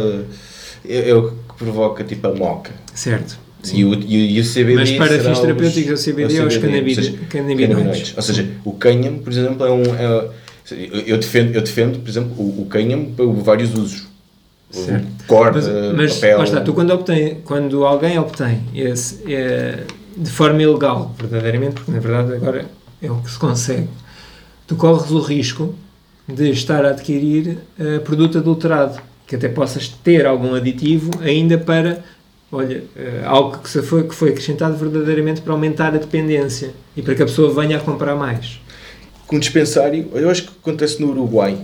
[0.86, 2.72] É, é o que provoca tipo a moca.
[2.94, 3.38] Certo.
[3.72, 4.74] E o, e, o- e o CBD.
[4.74, 6.90] Mas para fins os- terapêuticos, o CBD é os CBD,
[8.16, 9.82] ou seja, o cânhamo, por exemplo, é um.
[9.94, 10.28] é-
[11.06, 14.06] eu, defendo, eu defendo, por exemplo, o, o cânhamo para vários usos.
[14.70, 15.06] Certo.
[15.26, 16.38] Corda, Mas, mas papel.
[16.38, 19.84] lá está, tu quando, obtém, quando alguém obtém esse, é,
[20.16, 22.66] de forma ilegal, verdadeiramente, porque na verdade agora
[23.00, 23.88] é o que se consegue,
[24.66, 25.74] tu corres o risco
[26.26, 32.02] de estar a adquirir eh, produto adulterado, que até possas ter algum aditivo ainda para,
[32.50, 37.14] olha, eh, algo que, foi, que foi acrescentado verdadeiramente para aumentar a dependência e para
[37.14, 38.60] que a pessoa venha a comprar mais.
[39.26, 41.58] com dispensário, eu acho que acontece no Uruguai,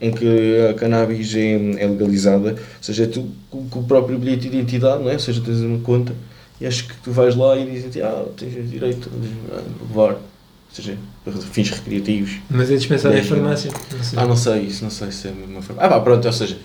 [0.00, 4.56] em que a cannabis é, é legalizada, ou seja, tu com, o próprio bilhete de
[4.56, 5.14] identidade, não é?
[5.14, 6.14] ou seja, tens uma conta,
[6.58, 9.10] e acho que tu vais lá e dizem ah, tens direito
[9.52, 9.56] a
[9.88, 10.18] levar,
[10.70, 12.38] ou seja, para fins recreativos.
[12.48, 13.72] Mas é dispensado em farmácia.
[13.92, 14.18] Não sei.
[14.18, 15.82] Ah, não sei, isso não sei se é uma forma.
[15.82, 16.58] Ah, pá, pronto, ou seja,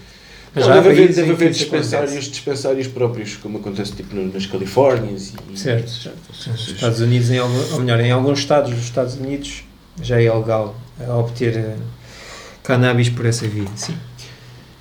[0.53, 5.57] Mas não, deve haver, deve haver dispensários, dispensários próprios, como acontece tipo nas Califórnias e
[5.57, 6.51] Certo, certo.
[6.51, 9.63] Nos Estados Unidos, em ou melhor, em alguns estados dos Estados Unidos
[9.99, 10.75] já é legal
[11.07, 11.75] a obter eh,
[12.61, 13.95] cannabis por essa via, sim.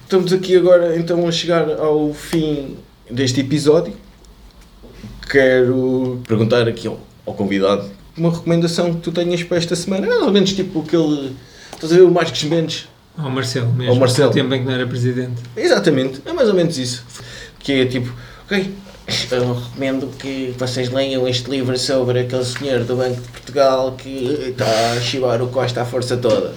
[0.03, 2.77] Estamos aqui agora então a chegar ao fim
[3.11, 3.95] deste episódio.
[5.31, 10.07] Quero perguntar aqui ao, ao convidado uma recomendação que tu tenhas para esta semana.
[10.07, 11.35] Mais ou menos tipo aquele.
[11.73, 12.89] Estás a ver o Marcos Mendes?
[13.17, 14.29] Ao Marcelo mesmo, Ao Marcelo.
[14.29, 15.41] no tempo em que não era presidente.
[15.57, 17.05] Exatamente, é mais ou menos isso.
[17.61, 18.13] Que é tipo,
[18.45, 18.75] ok,
[19.31, 24.49] eu recomendo que vocês leiam este livro sobre aquele senhor do Banco de Portugal que
[24.51, 26.55] está a chivar o Costa à força toda.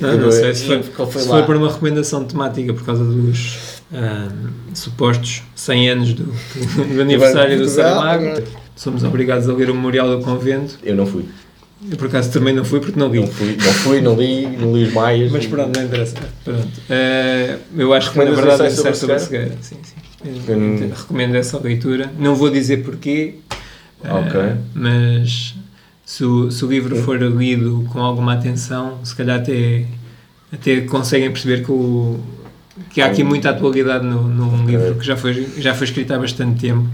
[0.00, 3.58] Não, não sei se E foi, se foi por uma recomendação temática por causa dos
[3.92, 4.28] ah,
[4.74, 6.24] supostos 100 anos do,
[6.94, 7.68] do aniversário do.
[7.68, 8.42] Saramago.
[8.74, 10.78] Somos obrigados a ler o Memorial do Convento.
[10.82, 11.24] Eu não fui.
[11.90, 13.18] Eu, por acaso, também não fui porque não li.
[13.20, 15.32] Não fui, não, fui, não li, não li os maias.
[15.32, 16.14] Mas pronto, não interessa.
[16.44, 16.68] Pronto.
[16.88, 19.56] Eh, eu acho que na verdade é ensaio sobre a cegueira.
[19.60, 19.94] Sim, sim.
[20.46, 20.90] Eu Hum.
[20.96, 22.08] Recomendo essa leitura.
[22.18, 23.34] Não vou dizer porquê,
[24.04, 24.40] Ok.
[24.72, 25.54] mas
[26.04, 29.84] se o, se o livro for lido com alguma atenção, se calhar até,
[30.52, 32.20] até conseguem perceber que, o,
[32.90, 34.66] que há aqui muita atualidade no, num Ok.
[34.76, 36.88] livro que já foi, já foi escrito há bastante tempo.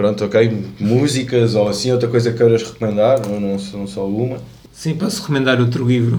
[0.00, 0.64] Pronto, ok.
[0.80, 4.38] Músicas ou assim, outra coisa que queiras recomendar, não, não, não só uma.
[4.72, 6.18] Sim, posso recomendar outro livro.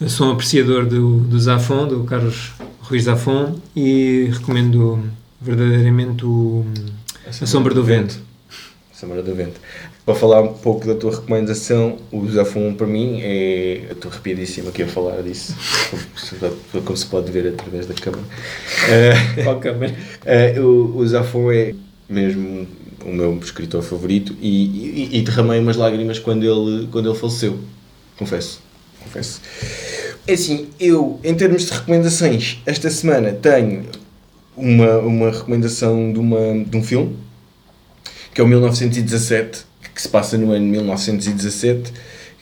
[0.00, 5.04] Eu sou um apreciador do, do Zafon, do Carlos Ruiz Zafon, e recomendo
[5.38, 6.64] verdadeiramente o
[7.26, 8.18] A Sombra do Vento.
[8.90, 9.60] A Sombra do Vento.
[10.06, 13.84] Para falar um pouco da tua recomendação, o Zafon para mim é.
[13.88, 15.54] Eu estou arrepiadíssimo aqui a falar disso,
[16.70, 18.22] como, como se pode ver através da câmara.
[18.88, 19.94] Eh, Qual câmara?
[20.24, 21.74] eh, o, o Zafon é
[22.08, 22.66] mesmo
[23.04, 27.58] o meu escritor favorito e, e, e derramei umas lágrimas quando ele, quando ele faleceu.
[28.16, 28.60] Confesso.
[29.02, 29.40] Confesso.
[30.26, 33.84] É assim, eu, em termos de recomendações, esta semana tenho
[34.56, 37.16] uma, uma recomendação de, uma, de um filme,
[38.32, 41.92] que é o 1917, que se passa no ano 1917,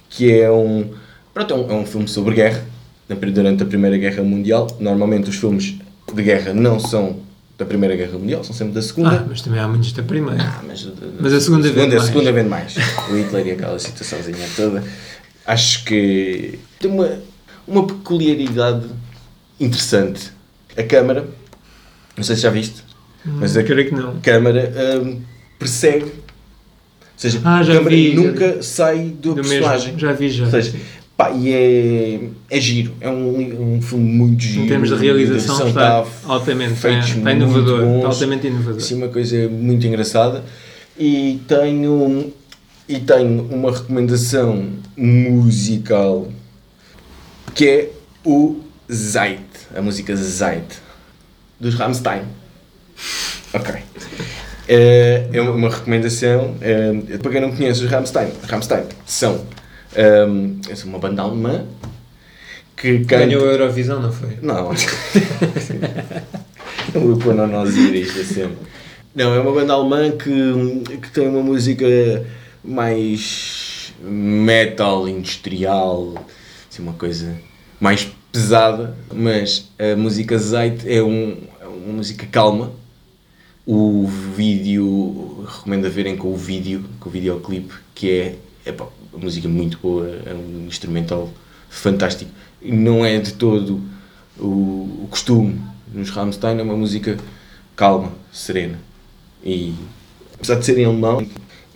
[0.09, 0.91] que é um,
[1.35, 2.65] pronto, é um, é um filme sobre guerra,
[3.09, 4.67] durante a Primeira Guerra Mundial.
[4.79, 5.75] Normalmente os filmes
[6.15, 7.17] de guerra não são
[7.59, 9.11] da Primeira Guerra Mundial, são sempre da Segunda.
[9.21, 10.43] Ah, mas também há muitos da Primeira.
[10.43, 10.89] Ah, mas,
[11.21, 12.05] Mas a segunda vende a mais.
[12.05, 12.75] segunda vende mais.
[13.11, 14.83] O Hitler e aquela situaçãozinha toda.
[15.47, 17.19] Acho que tem uma,
[17.67, 18.87] uma peculiaridade
[19.61, 20.33] interessante.
[20.77, 21.27] A Câmara,
[22.17, 22.83] não sei se já viste,
[23.25, 24.19] mas a creio que não.
[24.21, 24.73] Câmara
[25.05, 25.21] hum,
[25.59, 26.05] persegue.
[26.07, 26.11] Ou
[27.17, 28.15] seja, Ah, a Câmara vi.
[28.15, 29.87] nunca sai do, Do personagem.
[29.93, 29.99] mesmo.
[30.01, 30.45] Já vi, já.
[30.47, 30.75] Ou seja,
[31.23, 32.21] pá, e é,
[32.51, 32.95] é giro.
[33.01, 34.65] É um, um filme muito giro.
[34.65, 37.81] Em termos de realização está tá altamente, está, feitos está inovador.
[37.83, 37.97] bons.
[37.97, 38.77] Está altamente inovador.
[38.77, 40.45] Assim, uma coisa muito engraçada.
[40.99, 42.33] E tenho,
[42.89, 46.29] e tenho uma recomendação musical
[47.55, 47.91] que é
[48.25, 49.43] o Zeit,
[49.77, 50.79] a música Zeit,
[51.61, 52.23] dos Rammstein.
[53.53, 53.75] Ok.
[54.69, 56.57] É, é uma recomendação.
[56.61, 59.45] é, para quem não conhece os Rammstein, Rammstein são,
[59.95, 61.67] é, são uma banda alemã
[62.77, 63.27] que canta.
[63.27, 64.39] Ganhou a Eurovisão, não foi?
[64.43, 64.71] Não.
[66.95, 68.59] não vou pôr no nós isto é sempre.
[69.15, 71.87] Não, é uma banda alemã que, que tem uma música
[72.65, 76.15] mais metal industrial,
[76.71, 77.37] assim, uma coisa
[77.79, 82.73] mais pesada, mas a música Zeit é, um, é uma música calma.
[83.65, 88.35] O vídeo, recomendo a verem com o vídeo, com o videoclipe, que é,
[88.65, 91.31] é pá, uma música muito boa, é um instrumental
[91.69, 92.31] fantástico.
[92.63, 93.81] Não é de todo
[94.39, 95.61] o, o costume
[95.93, 97.17] nos Rammstein, é uma música
[97.77, 98.79] calma, serena.
[99.45, 99.75] E
[100.35, 101.27] apesar de ser em alemão,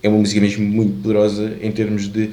[0.02, 2.30] é uma música mesmo muito poderosa em termos de.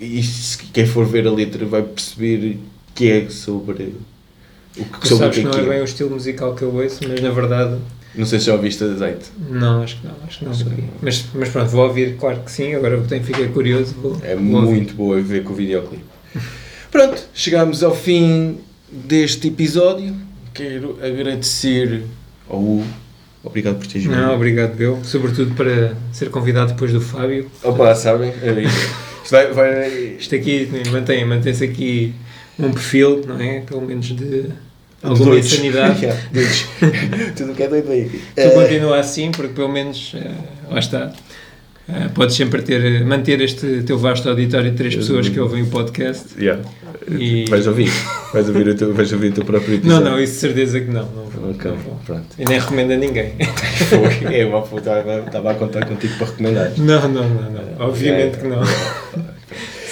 [0.00, 2.58] E se quem for ver a letra vai perceber
[2.94, 3.94] que é sobre
[4.76, 5.80] o que, Tu sobre o sabes que que é não é que bem é.
[5.80, 7.78] o estilo musical que eu ouço, mas na verdade,
[8.14, 9.26] Não sei se já ouviste azeite.
[9.48, 10.14] não, acho que não.
[10.26, 10.84] Acho que não ouvi.
[11.00, 12.74] Mas, mas pronto, vou ouvir, claro que sim.
[12.74, 13.94] Agora que tenho, fiquei curioso.
[14.02, 14.70] Vou, É vou ouvir.
[14.74, 16.04] muito boa ver com o videoclipe.
[16.90, 18.58] Pronto, chegamos ao fim
[18.90, 20.14] deste episódio.
[20.52, 22.02] Quero agradecer
[22.48, 22.84] ao Hugo.
[23.42, 24.14] Obrigado por teres vindo.
[24.16, 25.00] Não, obrigado, eu.
[25.02, 27.50] Sobretudo para ser convidado depois do Fábio.
[27.64, 28.32] Opa, sabem?
[28.42, 28.78] Era isto.
[29.22, 29.88] Isto vai, vai,
[30.18, 32.12] Isto aqui mantém, mantém-se aqui
[32.58, 33.60] um perfil, não é?
[33.60, 34.46] Pelo menos de
[35.02, 35.52] alguma doidos.
[35.52, 36.00] insanidade.
[36.04, 36.64] Yeah, doidos.
[37.36, 38.04] Tudo o que é doido aí.
[38.08, 40.30] Tu Eh, continua assim, porque pelo menos, eh,
[40.70, 41.12] lá está,
[41.88, 45.66] eh, podes sempre ter, manter este teu vasto auditório de três pessoas que ouvem o
[45.66, 46.26] podcast.
[46.38, 46.62] yeah.
[47.10, 47.90] E- Vais ouvir.
[48.32, 50.04] Vais ouvir, o teu, vais ouvir o teu próprio Não, episódio.
[50.10, 51.02] não, isso de certeza que não.
[51.06, 52.00] não, vou, Ok, não vou.
[52.06, 52.26] pronto.
[52.38, 53.32] E nem recomendo a ninguém.
[53.88, 53.98] Foi.
[54.32, 56.72] Eu estava estava a contar contigo para recomendar.
[56.78, 57.86] Não, não, não, não.
[57.88, 58.62] Obviamente que não.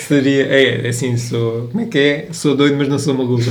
[0.06, 2.28] Seria, é, assim, sou, como é que é?
[2.32, 3.42] Sou doido, mas não sou maluco.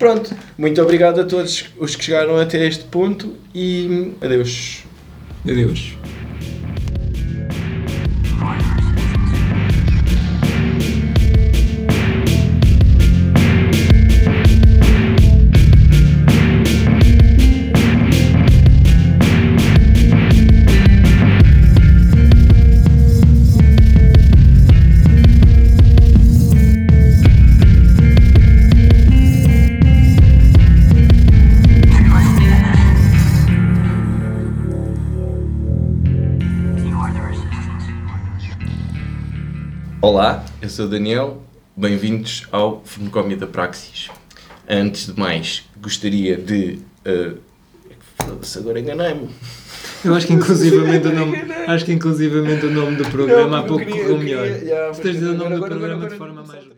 [0.00, 4.82] Pronto, muito obrigado a todos os que chegaram até este ponto e adeus.
[5.44, 5.94] Adeus.
[40.80, 41.42] Sou o Daniel,
[41.76, 44.08] bem-vindos ao Fernocómia da Praxis.
[44.66, 46.78] Antes de mais, gostaria de.
[47.04, 47.36] Uh,
[48.56, 49.28] agora enganei-me.
[50.02, 53.84] Eu acho que inclusivamente o nome, acho que inclusivamente o nome do programa há pouco
[53.84, 54.46] correu melhor.
[54.46, 56.62] já, Tu tens de dizer o nome agora, do agora, programa agora, de forma agora,
[56.62, 56.70] mais.